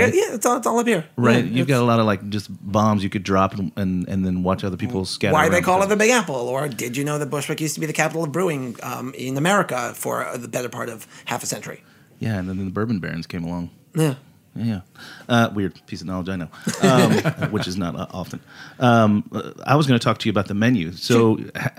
[0.00, 0.14] Right.
[0.14, 1.04] Yeah, it's all, it's all up here.
[1.16, 4.08] Right, Yeah, you've got a lot of like just bombs you could drop and and,
[4.08, 5.32] and then watch other people scatter.
[5.32, 6.34] Why they call it the Big Apple?
[6.36, 9.36] Or did you know that Bushwick used to be the capital of brewing um, in
[9.36, 11.82] America for the better part of half a century?
[12.18, 13.70] Yeah, and then the bourbon barons came along.
[13.94, 14.14] Yeah.
[14.54, 14.82] Yeah,
[15.30, 16.48] uh, weird piece of knowledge I know,
[16.82, 17.12] um,
[17.52, 18.38] which is not uh, often.
[18.78, 20.92] Um, uh, I was going to talk to you about the menu.
[20.92, 21.38] So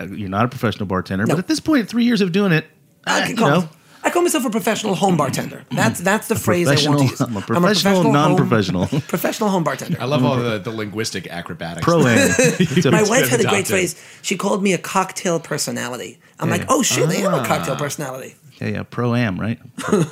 [0.09, 1.35] you're not a professional bartender, No.
[1.35, 2.65] but at this point, three years of doing it,
[3.05, 3.69] I, uh, can you call know,
[4.05, 5.63] I call myself a professional home bartender.
[5.71, 7.17] That's that's the phrase I want to use.
[7.17, 8.87] professional- I'm a professional, non-professional.
[9.07, 9.97] professional home bartender.
[10.01, 11.83] I love all the, the linguistic acrobatics.
[11.85, 12.29] pro am.
[12.91, 13.95] My wife had a great phrase.
[14.21, 16.19] She called me a cocktail personality.
[16.39, 17.45] I'm like, oh shit, I am a Ah.
[17.45, 18.35] cocktail personality.
[18.59, 19.59] Yeah, yeah, pro am, right?
[19.91, 20.07] Like,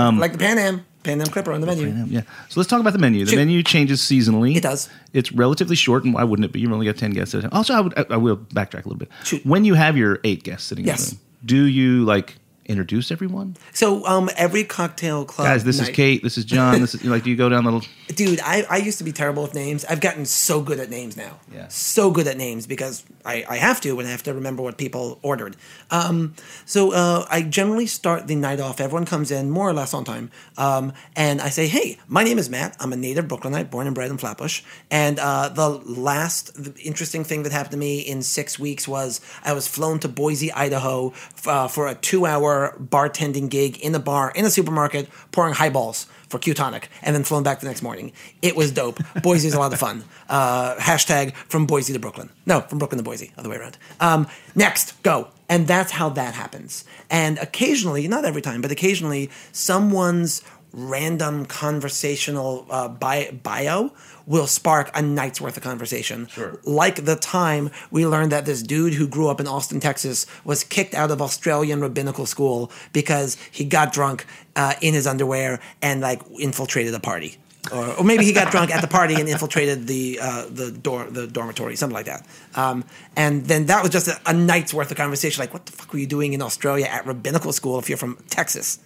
[0.00, 1.86] Um, like the Pan Am, Pan Am Clipper on the menu.
[2.08, 2.22] Yeah.
[2.50, 3.24] So let's talk about the menu.
[3.24, 3.36] The Shoot.
[3.36, 4.54] menu changes seasonally.
[4.56, 4.88] It does.
[5.14, 6.60] It's relatively short, and why wouldn't it be?
[6.60, 7.34] You've only got ten guests.
[7.34, 7.50] At a time.
[7.56, 7.98] Also, I would.
[7.98, 9.08] I, I will backtrack a little bit.
[9.24, 9.46] Shoot.
[9.46, 11.12] When you have your eight guests sitting Yes.
[11.12, 12.36] in the room, do you like
[12.70, 13.56] introduce everyone?
[13.72, 16.22] So um, every cocktail club Guys, this is Kate.
[16.22, 16.80] This is John.
[16.80, 17.24] This is like.
[17.24, 17.86] Do you go down the?
[18.14, 21.16] dude I, I used to be terrible with names i've gotten so good at names
[21.16, 21.68] now Yeah.
[21.68, 24.78] so good at names because I, I have to and i have to remember what
[24.78, 25.56] people ordered
[25.92, 26.34] um,
[26.66, 30.04] so uh, i generally start the night off everyone comes in more or less on
[30.04, 33.86] time um, and i say hey my name is matt i'm a native brooklynite born
[33.86, 36.50] and bred in flatbush and uh, the last
[36.82, 40.50] interesting thing that happened to me in six weeks was i was flown to boise
[40.52, 41.12] idaho
[41.46, 42.26] uh, for a two
[42.60, 47.14] hour bartending gig in a bar in a supermarket pouring highballs for Q Tonic and
[47.14, 48.12] then flown back the next morning.
[48.42, 48.98] It was dope.
[49.22, 50.04] Boise is a lot of fun.
[50.28, 52.30] Uh, hashtag from Boise to Brooklyn.
[52.46, 53.78] No, from Brooklyn to Boise, other way around.
[53.98, 55.28] Um, next, go.
[55.48, 56.84] And that's how that happens.
[57.10, 60.42] And occasionally, not every time, but occasionally, someone's
[60.72, 63.92] random conversational uh, bi- bio
[64.26, 66.26] will spark a night's worth of conversation.
[66.28, 66.58] Sure.
[66.64, 70.62] Like the time we learned that this dude who grew up in Austin, Texas, was
[70.62, 76.00] kicked out of Australian rabbinical school because he got drunk uh, in his underwear and
[76.00, 77.38] like infiltrated a party.
[77.72, 81.04] Or, or maybe he got drunk at the party and infiltrated the uh, the door
[81.10, 82.26] the dormitory, something like that.
[82.54, 82.84] Um,
[83.16, 85.42] and then that was just a, a night's worth of conversation.
[85.42, 88.16] Like, what the fuck were you doing in Australia at rabbinical school if you're from
[88.30, 88.78] Texas?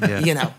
[0.00, 0.20] Yeah.
[0.20, 0.52] You know,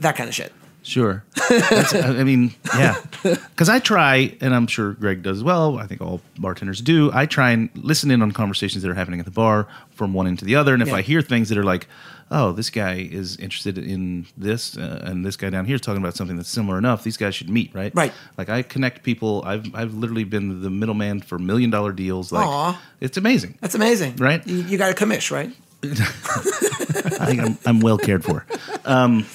[0.00, 0.52] that kind of shit.
[0.84, 1.22] Sure.
[1.48, 2.96] That's, I mean, yeah.
[3.22, 5.78] Because I try, and I'm sure Greg does as well.
[5.78, 7.08] I think all bartenders do.
[7.14, 10.26] I try and listen in on conversations that are happening at the bar from one
[10.26, 10.74] end to the other.
[10.74, 10.96] And if Yeah.
[10.96, 11.86] I hear things that are like,
[12.32, 16.02] oh, this guy is interested in this, uh, and this guy down here is talking
[16.02, 17.94] about something that's similar enough, these guys should meet, right?
[17.94, 18.12] Right.
[18.36, 19.44] Like I connect people.
[19.46, 22.32] I've I've literally been the middleman for million dollar deals.
[22.32, 22.82] Like Aw.
[23.00, 23.56] it's amazing.
[23.60, 24.44] That's amazing, Right?
[24.48, 25.52] You, you got a commish, right?
[25.84, 28.46] I think I'm, I'm well cared for.
[28.84, 29.26] Um,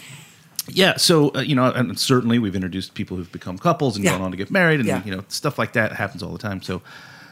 [0.69, 4.11] yeah, so uh, you know, and certainly we've introduced people who've become couples and Yeah.
[4.11, 5.03] gone on to get married, and Yeah.
[5.05, 6.61] you know, stuff like that happens all the time.
[6.61, 6.81] So,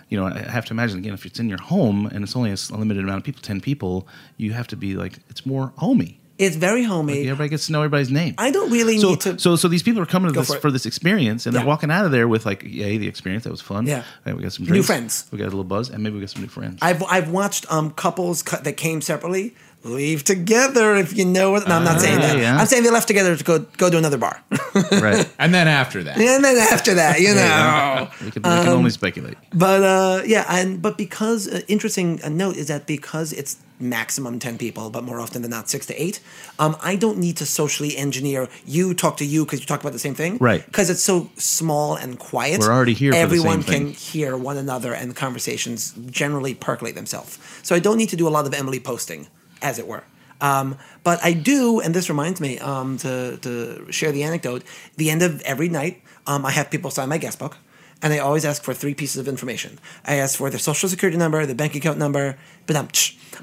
[0.10, 2.52] you know, I have to imagine again if it's in your home and it's only
[2.52, 4.08] a limited amount of people, ten people,
[4.38, 6.20] you have to be like it's more homey.
[6.38, 7.22] It's very homey.
[7.22, 8.36] Everybody gets to know everybody's name.
[8.38, 9.40] I don't really so, need to.
[9.40, 11.60] so, so these people are coming to this for for, this experience, and Yeah.
[11.62, 13.88] they're walking out of there with like, yay, the experience that was fun.
[13.88, 14.04] Yeah.
[14.26, 15.26] Hey, we got some New friends.
[15.32, 16.80] We got a little buzz, and maybe we got some new friends.
[16.82, 19.56] I've I've watched um couples that came separately
[19.86, 21.68] leave together if you know what.
[21.68, 22.36] No, I'm not saying that.
[22.36, 22.58] Ah, yeah.
[22.58, 24.42] I'm saying they left together to go go to another bar,
[24.92, 25.30] right.
[25.40, 28.10] And then after that, and then after that, you know.
[28.24, 29.38] We can, we can only speculate.
[29.54, 34.40] But uh, yeah, and but because uh, interesting uh, note is that because it's maximum
[34.40, 36.20] ten people, but more often than not six to eight.
[36.60, 39.92] Um, I don't need to socially engineer you talk to you because you talk about
[39.94, 40.66] the same thing, Right.
[40.66, 42.60] Because it's so small and quiet.
[42.62, 43.94] We're already here for the Everyone same can thing.
[43.94, 47.38] hear one another, and the conversations generally percolate themselves.
[47.64, 49.28] So I don't need to do a lot of Emily posting,
[49.66, 50.04] as it were.
[50.40, 54.64] Um, but I do, and this reminds me um, to, to share the anecdote.
[54.96, 57.58] The end of every night, um, I have people sign my guest book,
[58.02, 59.80] and I always ask for three pieces of information.
[60.06, 62.38] I ask for their social security number, their bank account number,
[62.68, 62.76] but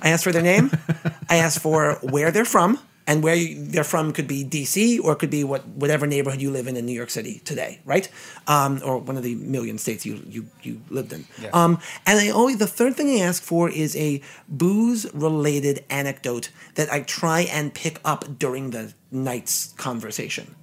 [0.00, 0.70] I ask for their name.
[1.28, 5.18] I ask for where they're from, and where they're from could be DC or it
[5.18, 8.08] could be what whatever neighborhood you live in in New York City today, right?
[8.46, 11.26] Um, or one of the million states you you you lived in.
[11.52, 16.50] Um, and I always the third thing I ask for is a booze related anecdote
[16.74, 20.54] that I try and pick up during the night's conversation.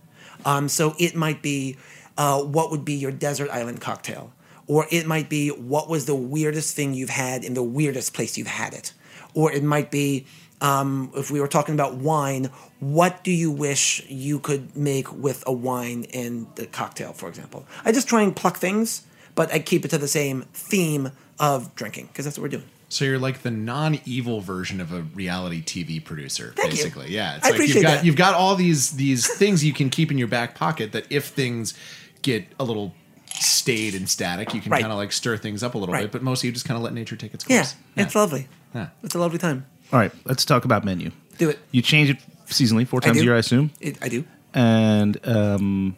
[0.46, 1.78] Um, so it might be
[2.18, 4.34] uh, what would be your desert island cocktail,
[4.68, 8.38] or it might be what was the weirdest thing you've had in the weirdest place
[8.38, 8.94] you've had it,
[9.34, 10.26] or it might be
[10.62, 12.49] um, if we were talking about wine,
[12.80, 17.66] what do you wish you could make with a wine and the cocktail, for example?
[17.86, 19.03] I just try and pluck things,
[19.36, 22.66] but I keep it to the same theme of drinking because that's what we're doing.
[22.91, 26.78] So you're like the non-evil version of a reality TV producer, Thank you.
[26.78, 27.12] basically.
[27.12, 28.05] Yeah, it's I like appreciate you've got that.
[28.05, 31.26] you've got all these these things you can keep in your back pocket that if
[31.28, 31.76] things
[32.24, 32.95] get a little
[33.32, 34.82] staid and static, you can Right.
[34.82, 36.01] kind of like stir things up a little Right.
[36.05, 36.12] bit.
[36.12, 37.55] But mostly you just kind of let nature take its course.
[37.55, 37.76] Yeah, course.
[38.07, 38.47] it's lovely.
[38.74, 38.88] Yeah.
[39.03, 39.66] It's a lovely time.
[39.92, 41.12] All right, let's talk about menu.
[41.38, 41.60] Do it.
[41.72, 42.18] You change it
[42.48, 43.72] seasonally, four times a year, I assume.
[43.80, 44.24] It, I do.
[44.54, 45.96] And um,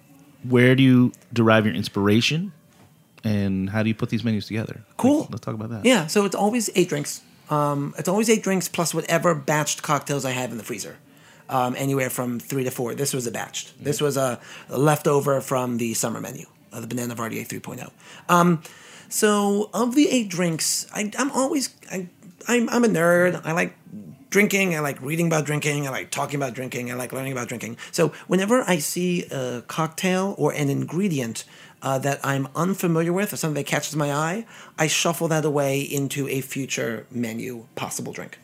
[0.48, 2.54] where do you derive your inspiration?
[3.24, 4.82] And how do you put these menus together?
[4.98, 5.22] Cool.
[5.22, 5.86] Like, let's talk about that.
[5.86, 7.22] Yeah, so it's always eight drinks.
[7.50, 10.98] Um, it's always eight drinks plus whatever batched cocktails I have in the freezer.
[11.50, 12.96] Um, anywhere from three to four.
[12.96, 13.74] This was a batched.
[13.80, 14.40] This was a,
[14.70, 17.92] leftover from the summer menu, uh, the Banana Vardier 3.0.
[18.30, 18.64] Um,
[19.10, 22.08] so of the eight drinks, I, I'm always I,
[22.48, 23.42] I'm, I'm a nerd.
[23.46, 23.76] I like
[24.30, 24.76] drinking.
[24.76, 25.88] I like reading about drinking.
[25.88, 26.92] I like talking about drinking.
[26.92, 27.78] I like learning about drinking.
[27.92, 31.44] So whenever I see a cocktail or an ingredient
[31.82, 34.46] uh, that I'm unfamiliar with or something that catches my eye,
[34.78, 38.40] I shuffle that away into a future menu possible drink.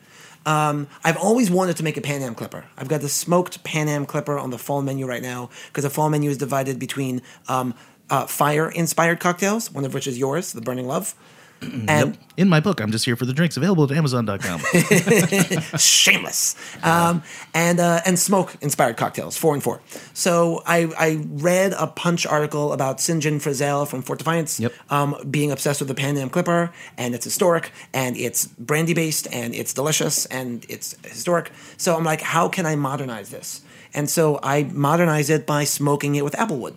[0.46, 2.66] Um, I've always wanted to make a Pan Am Clipper.
[2.78, 5.90] I've got the smoked Pan Am Clipper on the fall menu right now because the
[5.90, 7.74] fall menu is divided between um,
[8.10, 11.16] uh, fire inspired cocktails, one of which is yours, the Burning Love.
[11.62, 14.60] And In my book, I'm just here for the drinks available at Amazon.com.
[15.80, 16.56] shameless.
[16.84, 19.82] Um, and uh, and smoke inspired cocktails four and four.
[20.14, 24.74] So I, I read a punch article about Sinjin John Frizell from Fort Defiance Yep.
[24.90, 29.28] um, being obsessed with the Pan Am Clipper and it's historic and it's brandy based
[29.34, 31.52] and it's delicious and it's historic.
[31.78, 33.62] So I'm like how can I modernize this?
[33.94, 36.76] And so I modernize it by smoking it with applewood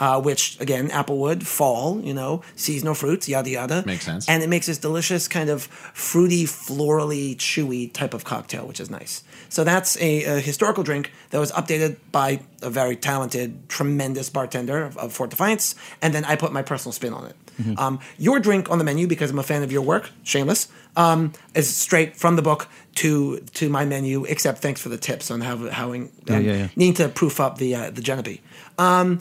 [0.00, 3.82] uh, which again, applewood, fall, you know, seasonal fruits, yada yada.
[3.86, 4.28] Makes sense.
[4.28, 8.90] And it makes this delicious kind of fruity, florally, chewy type of cocktail, which is
[8.90, 9.22] nice.
[9.48, 14.82] So that's a, a historical drink that was updated by a very talented, tremendous bartender
[14.84, 17.36] of, of Fort Defiance, and then I put my personal spin on it.
[17.76, 21.32] Um, your drink on the menu, because I'm a fan of your work, shameless, um,
[21.54, 24.24] is straight from the book to to my menu.
[24.24, 26.68] Except thanks for the tips on how how um, yeah, yeah.
[26.76, 28.40] needing to proof up the uh, the Genepi.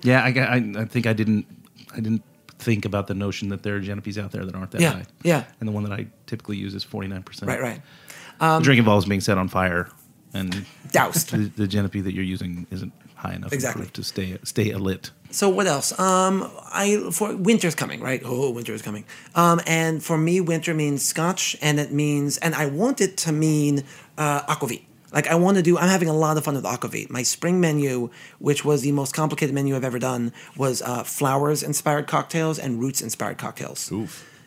[0.04, 1.46] Yeah, I, I, I think I didn't.
[1.94, 2.24] I didn't
[2.60, 5.06] think about the notion that there are Genepes out there that aren't that Yeah, high.
[5.24, 5.44] yeah.
[5.60, 7.50] And the one that I typically use is forty nine percent.
[7.50, 7.82] Right, right.
[8.40, 9.90] the drink involves being set on fire,
[10.34, 11.32] and Doused.
[11.32, 13.88] the, the Genepi that you're using isn't high enough Exactly.
[13.98, 15.12] to stay stay alit.
[15.32, 15.88] So what else?
[16.00, 16.50] Um,
[16.84, 18.22] I for winter's coming, right?
[18.26, 19.06] Oh, winter is coming.
[19.36, 23.32] Um, and for me, winter means Scotch, and it means, and I want it to
[23.32, 23.84] mean
[24.18, 24.84] uh, aquavit.
[25.12, 25.78] Like I want to do.
[25.78, 27.10] I'm having a lot of fun with aquavit.
[27.10, 28.10] My spring menu,
[28.40, 32.80] which was the most complicated menu I've ever done, was uh, flowers inspired cocktails and
[32.80, 33.92] roots inspired cocktails.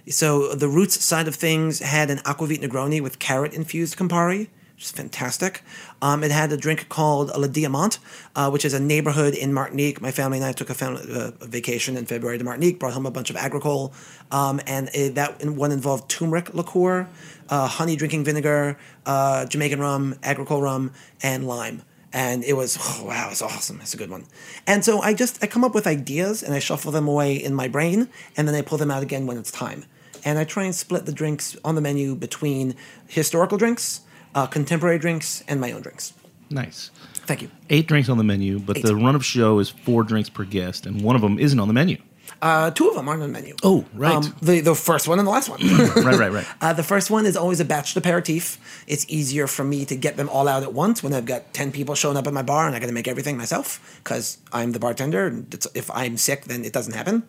[0.08, 4.48] So the roots side of things had an aquavit Negroni with carrot infused Campari,
[4.82, 5.62] which is fantastic.
[6.00, 8.00] Um, it had a drink called La Diamante,
[8.34, 10.00] uh, which is a neighborhood in Martinique.
[10.00, 12.92] My family and I took a, family, uh, a vacation in February to Martinique, brought
[12.92, 13.94] home a bunch of agricole,
[14.32, 17.08] um, and it, that one involved turmeric liqueur,
[17.48, 18.76] uh, honey drinking vinegar,
[19.06, 23.80] uh, Jamaican rum, agricole rum, and lime and it was oh, wow, it's awesome.
[23.80, 24.26] It's a good one.
[24.66, 27.54] And so I just I come up with ideas and I shuffle them away in
[27.54, 29.84] my brain, and then I pull them out again when it's time.
[30.24, 32.74] And I try and split the drinks on the menu between
[33.08, 34.02] historical drinks,
[34.34, 36.12] uh, contemporary drinks, and my own drinks.
[36.50, 36.90] Nice.
[37.24, 37.50] Thank you.
[37.70, 38.84] Eight drinks on the menu, but Eight.
[38.84, 41.68] the run of show is four drinks per guest, and one of them isn't on
[41.68, 41.98] the menu.
[42.40, 43.54] Uh, two of them aren't on the menu.
[43.62, 44.14] Oh, right.
[44.14, 45.60] Um, the the first one and the last one.
[46.04, 46.46] right, right, right.
[46.60, 48.58] Uh, the first one is always a batched aperitif.
[48.88, 51.70] It's easier for me to get them all out at once when I've got 10
[51.70, 54.72] people showing up at my bar and I got to make everything myself because I'm
[54.72, 55.26] the bartender.
[55.26, 57.22] And it's, if I'm sick, then it doesn't happen.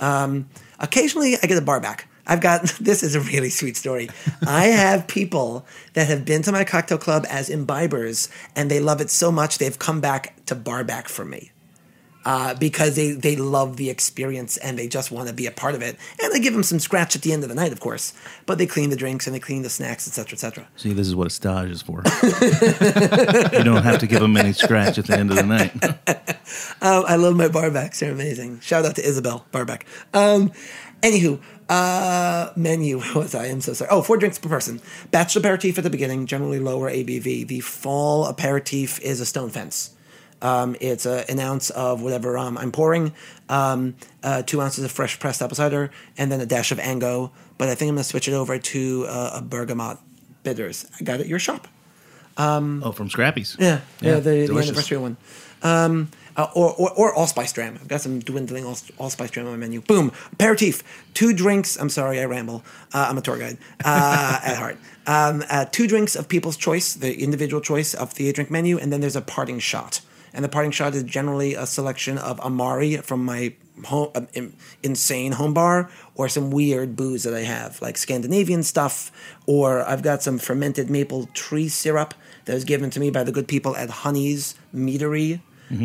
[0.00, 2.07] Um, occasionally, I get a bar back.
[2.28, 4.08] I've got this is a really sweet story.
[4.46, 9.00] I have people that have been to my cocktail club as imbibers and they love
[9.00, 11.50] it so much they've come back to bar back for me
[12.28, 15.74] uh, because they, they love the experience and they just want to be a part
[15.74, 15.96] of it.
[16.22, 18.12] And I give them some scratch at the end of the night, of course.
[18.44, 20.68] But they clean the drinks and they clean the snacks, etc., etc.
[20.76, 22.02] See, this is what a stage is for.
[23.56, 25.72] you don't have to give them any scratch at the end of the night.
[25.82, 25.94] Um,
[27.08, 28.60] I love my barbacks; they're amazing.
[28.60, 29.86] Shout out to Isabel Barback.
[30.12, 30.52] Um,
[31.02, 32.98] anywho, uh, menu.
[33.14, 33.46] Was I?
[33.46, 33.90] I'm so sorry.
[33.90, 34.80] Oh, four drinks per person.
[35.10, 37.46] Batch aperitif at the beginning, generally lower ABV.
[37.46, 39.94] The fall aperitif is a stone fence.
[40.40, 43.12] Um, it's a, an ounce of whatever um, I'm pouring,
[43.48, 47.32] um, uh, two ounces of fresh pressed apple cider, and then a dash of Ango.
[47.56, 49.98] But I think I'm gonna switch it over to uh, a bergamot
[50.44, 50.86] bitters.
[51.00, 51.66] I got it at your shop.
[52.38, 53.56] Oh, from Scrappy's.
[53.58, 55.16] Yeah, yeah, the, the anniversary one.
[55.62, 57.76] Um, uh, or, or, or allspice dram.
[57.80, 59.80] I've got some dwindling all, allspice dram on my menu.
[59.80, 60.12] Boom.
[60.32, 60.84] Aperitif.
[61.12, 61.76] Two drinks.
[61.76, 62.62] I'm sorry, I ramble.
[62.94, 64.76] Uh, I'm a tour guide uh, at heart.
[65.06, 68.92] Um, uh, two drinks of people's choice, the individual choice of the drink menu, and
[68.92, 70.00] then there's a parting shot.
[70.32, 73.54] And the parting shot is generally a selection of Amari from my
[73.86, 79.10] home, um, insane home bar or some weird booze that I have, like Scandinavian stuff,
[79.46, 82.14] or I've got some fermented maple tree syrup
[82.48, 85.40] that was given to me by the good people at Honey's Meadery.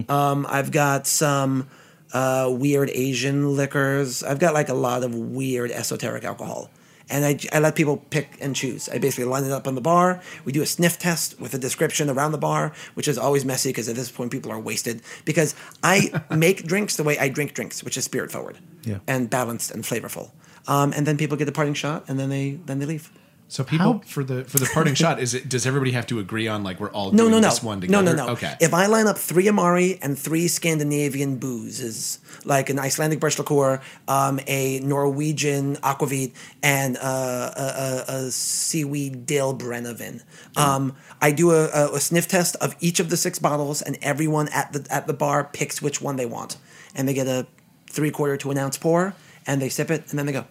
[0.09, 1.67] Um, I've got some
[2.13, 4.23] uh, weird Asian liquors.
[4.23, 6.71] I've got like a lot of weird esoteric alcohol.
[7.09, 8.87] And I, I let people pick and choose.
[8.87, 10.21] I basically line it up on the bar.
[10.45, 13.69] We do a sniff test with a description around the bar, which is always messy
[13.69, 15.01] because at this point people are wasted.
[15.25, 15.53] Because
[15.83, 18.99] I make drinks the way I drink drinks, which is spirit forward Yeah.
[19.05, 20.31] and balanced and flavorful.
[20.65, 23.11] Um, and then people get the parting shot, and then they then they leave.
[23.49, 26.47] So people for the for the parting shot is it does everybody have to agree
[26.47, 28.03] on like we're all No, doing no, no, this one together?
[28.03, 28.25] no, no.
[28.25, 28.55] No okay.
[28.59, 33.79] If I line up three Amari and three Scandinavian boozes, like an Icelandic Birch liqueur,
[34.07, 36.33] um, a Norwegian aquavit,
[36.63, 37.03] and uh,
[37.55, 40.23] a, a, a seaweed dill Brennivin,
[40.57, 43.99] um, I do a, a, a sniff test of each of the six bottles, and
[44.01, 46.57] everyone at the at the bar picks which one they want,
[46.95, 47.45] and they get a
[47.87, 49.13] three quarter to an ounce pour,
[49.45, 50.45] and they sip it, and then they go.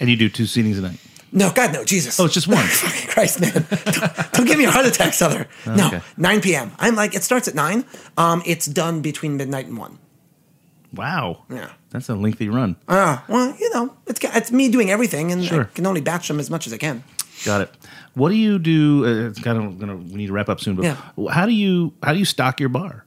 [0.00, 0.98] And you do two seatings a night.
[1.32, 2.18] No, God, no, Jesus.
[2.18, 2.64] Oh, it's just one.
[3.08, 3.52] Christ, man.
[3.52, 5.46] don't, don't give me a heart attack, Sother.
[5.66, 6.00] No, Okay.
[6.16, 6.72] 9 p.m.
[6.78, 7.84] I'm like, it starts at 9.
[8.16, 9.98] Um, it's done between midnight and 1.
[10.94, 11.44] Wow.
[11.48, 11.70] Yeah.
[11.90, 12.76] That's a lengthy run.
[12.88, 15.62] Uh, well, you know, it's, it's me doing everything, and Sure.
[15.62, 17.04] I can only batch them as much as I can.
[17.44, 17.70] Got it.
[18.14, 19.04] What do you do?
[19.06, 19.96] Uh, it's kind of gonna.
[19.96, 20.74] We need to wrap up soon.
[20.76, 20.96] But Yeah.
[21.32, 23.04] how do you how do you stock your bar?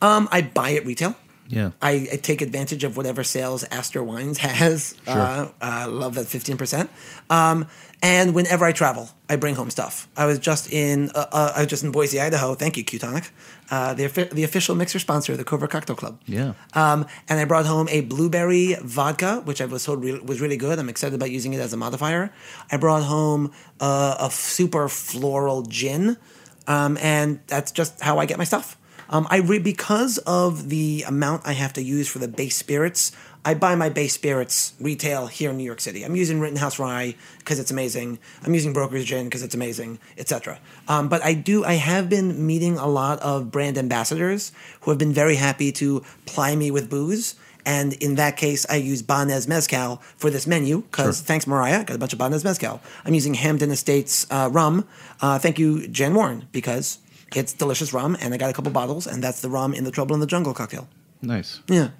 [0.00, 1.16] Um, I buy at retail.
[1.48, 1.70] Yeah.
[1.80, 4.94] I, I take advantage of whatever sales Astor Wines has.
[5.06, 6.90] Uh, uh, love that fifteen percent.
[7.30, 7.66] Um,
[8.02, 10.08] and whenever I travel, I bring home stuff.
[10.16, 12.54] I was just in uh, uh, I was just in Boise, Idaho.
[12.54, 13.30] Thank you, Q-Tonic,
[13.70, 16.20] uh, the the official mixer sponsor of the Covert Cocktail Club.
[16.26, 16.52] Yeah.
[16.74, 20.58] Um, and I brought home a blueberry vodka, which I was told re- was really
[20.58, 20.78] good.
[20.78, 22.30] I'm excited about using it as a modifier.
[22.70, 26.18] I brought home uh, a super floral gin,
[26.66, 28.76] um, and that's just how I get my stuff.
[29.10, 33.12] Um, I re- because of the amount I have to use for the base spirits.
[33.44, 36.04] I buy my base spirits retail here in New York City.
[36.04, 38.18] I'm using Rittenhouse Rye because it's amazing.
[38.44, 40.58] I'm using Broker's Gin because it's amazing, etc.
[40.86, 41.64] Um, but I do.
[41.64, 44.52] I have been meeting a lot of brand ambassadors
[44.82, 47.36] who have been very happy to ply me with booze.
[47.64, 51.96] And in that case, I use Banhez Mezcal for this menu because thanks, Mariah, got
[51.96, 52.80] a bunch of Banhez Mezcal.
[53.04, 54.86] I'm using Hampden Estates uh, rum.
[55.20, 56.98] Uh, thank you, Jan Warren, because
[57.34, 59.90] it's delicious rum, and I got a couple bottles, and that's the rum in the
[59.90, 60.88] Trouble in the Jungle cocktail.
[61.22, 61.60] Nice.
[61.68, 61.90] Yeah.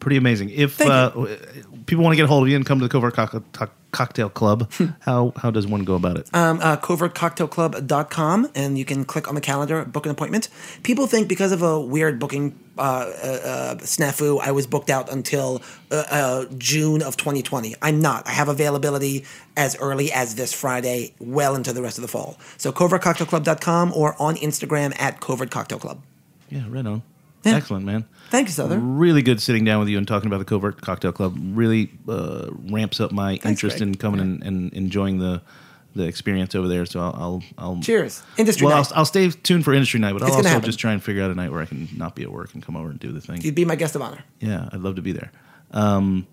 [0.00, 0.50] Pretty amazing.
[0.50, 1.10] If Thank uh,
[1.86, 3.74] people want to get a hold of you and come to the Covert Cock- Cock-
[3.90, 6.28] Cocktail Club, how how does one go about it?
[6.34, 10.48] um, uh, covertcocktailclub.com and you can click on the calendar book an appointment
[10.82, 16.44] people think because of a weird booking snafu i was booked out until uh, uh,
[16.56, 19.24] june of 2020 i'm not i have availability
[19.56, 24.20] as early as this friday well into the rest of the fall so covertcocktailclub.com or
[24.20, 25.98] on instagram at covertcocktailclub
[26.50, 27.02] yeah, right on.
[27.44, 27.54] Yeah.
[27.54, 28.04] Excellent, man.
[28.30, 31.12] thank you southern Really good sitting down with you and talking about the Covert Cocktail
[31.12, 31.36] Club.
[31.38, 33.88] Really uh, ramps up my interest Greg.
[33.88, 35.40] in coming and, and enjoying the
[35.98, 36.86] the experience over there.
[36.86, 38.90] So I'll I'll, I'll cheers industry Well, night.
[38.92, 40.64] I'll, I'll stay tuned for industry night, but I'll also happen.
[40.64, 42.62] just try and figure out a night where I can not be at work and
[42.62, 43.42] come over and do the thing.
[43.42, 45.30] you'd be my guest of honor Yeah, I'd love to be there.
[45.72, 46.26] Um,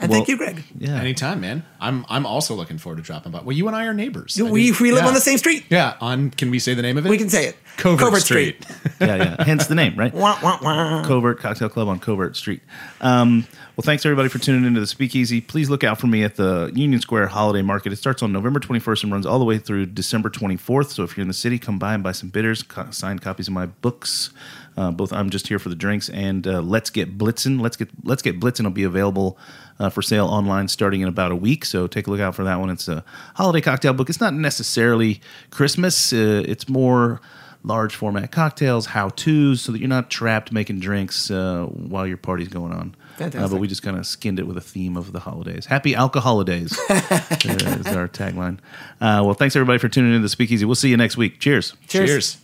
[0.00, 1.62] and well, thank you greg Yeah, Anytime, man.
[1.78, 3.40] I'm I'm also looking forward to dropping by.
[3.42, 4.40] Well, you and I are neighbors.
[4.40, 5.08] I we, mean, we live yeah.
[5.08, 7.10] on the same street Yeah, on can we say the name of it?
[7.10, 8.66] we can say it Covert, Covert Street.
[9.00, 9.44] yeah, yeah.
[9.44, 10.12] Hence the name, right?
[10.12, 11.04] Wah, wah, wah.
[11.06, 12.62] Covert Cocktail Club on Covert Street.
[13.00, 13.46] Um,
[13.80, 15.40] well, thanks everybody for tuning into the Speakeasy.
[15.40, 17.94] Please look out for me at the Union Square Holiday Market.
[17.94, 20.90] It starts on November 21st and runs all the way through December 24th.
[20.90, 23.48] So if you're in the city, come by and buy some bitters, co- signed copies
[23.48, 24.34] of my books.
[24.76, 27.62] Uh, both I'm just here for the drinks and uh, Let's Get Blitzin.
[27.62, 29.38] Let's get Let's Get Blitzin will be available
[29.78, 31.64] uh, for sale online starting in about a week.
[31.64, 32.68] So take a look out for that one.
[32.68, 33.02] It's a
[33.36, 34.10] holiday cocktail book.
[34.10, 36.12] It's not necessarily Christmas.
[36.12, 37.22] Uh, it's more
[37.62, 42.16] large format cocktails, how tos, so that you're not trapped making drinks uh, while your
[42.16, 42.94] party's going on.
[43.20, 45.66] Uh, but we just kind of skinned it with a theme of the holidays.
[45.66, 46.94] Happy alcoholidays uh,
[47.34, 48.58] is our tagline.
[49.00, 50.64] Uh, well, thanks everybody for tuning in to the Speakeasy.
[50.64, 51.38] We'll see you next week.
[51.38, 51.74] Cheers.
[51.86, 52.08] Cheers.
[52.08, 52.38] Cheers.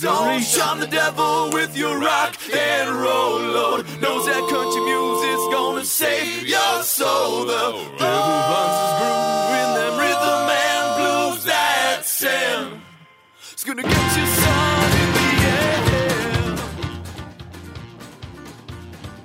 [0.00, 3.84] Don't shun the devil with your rock and roll load.
[4.00, 7.46] Knows that country music's gonna save your soul.
[7.46, 7.98] The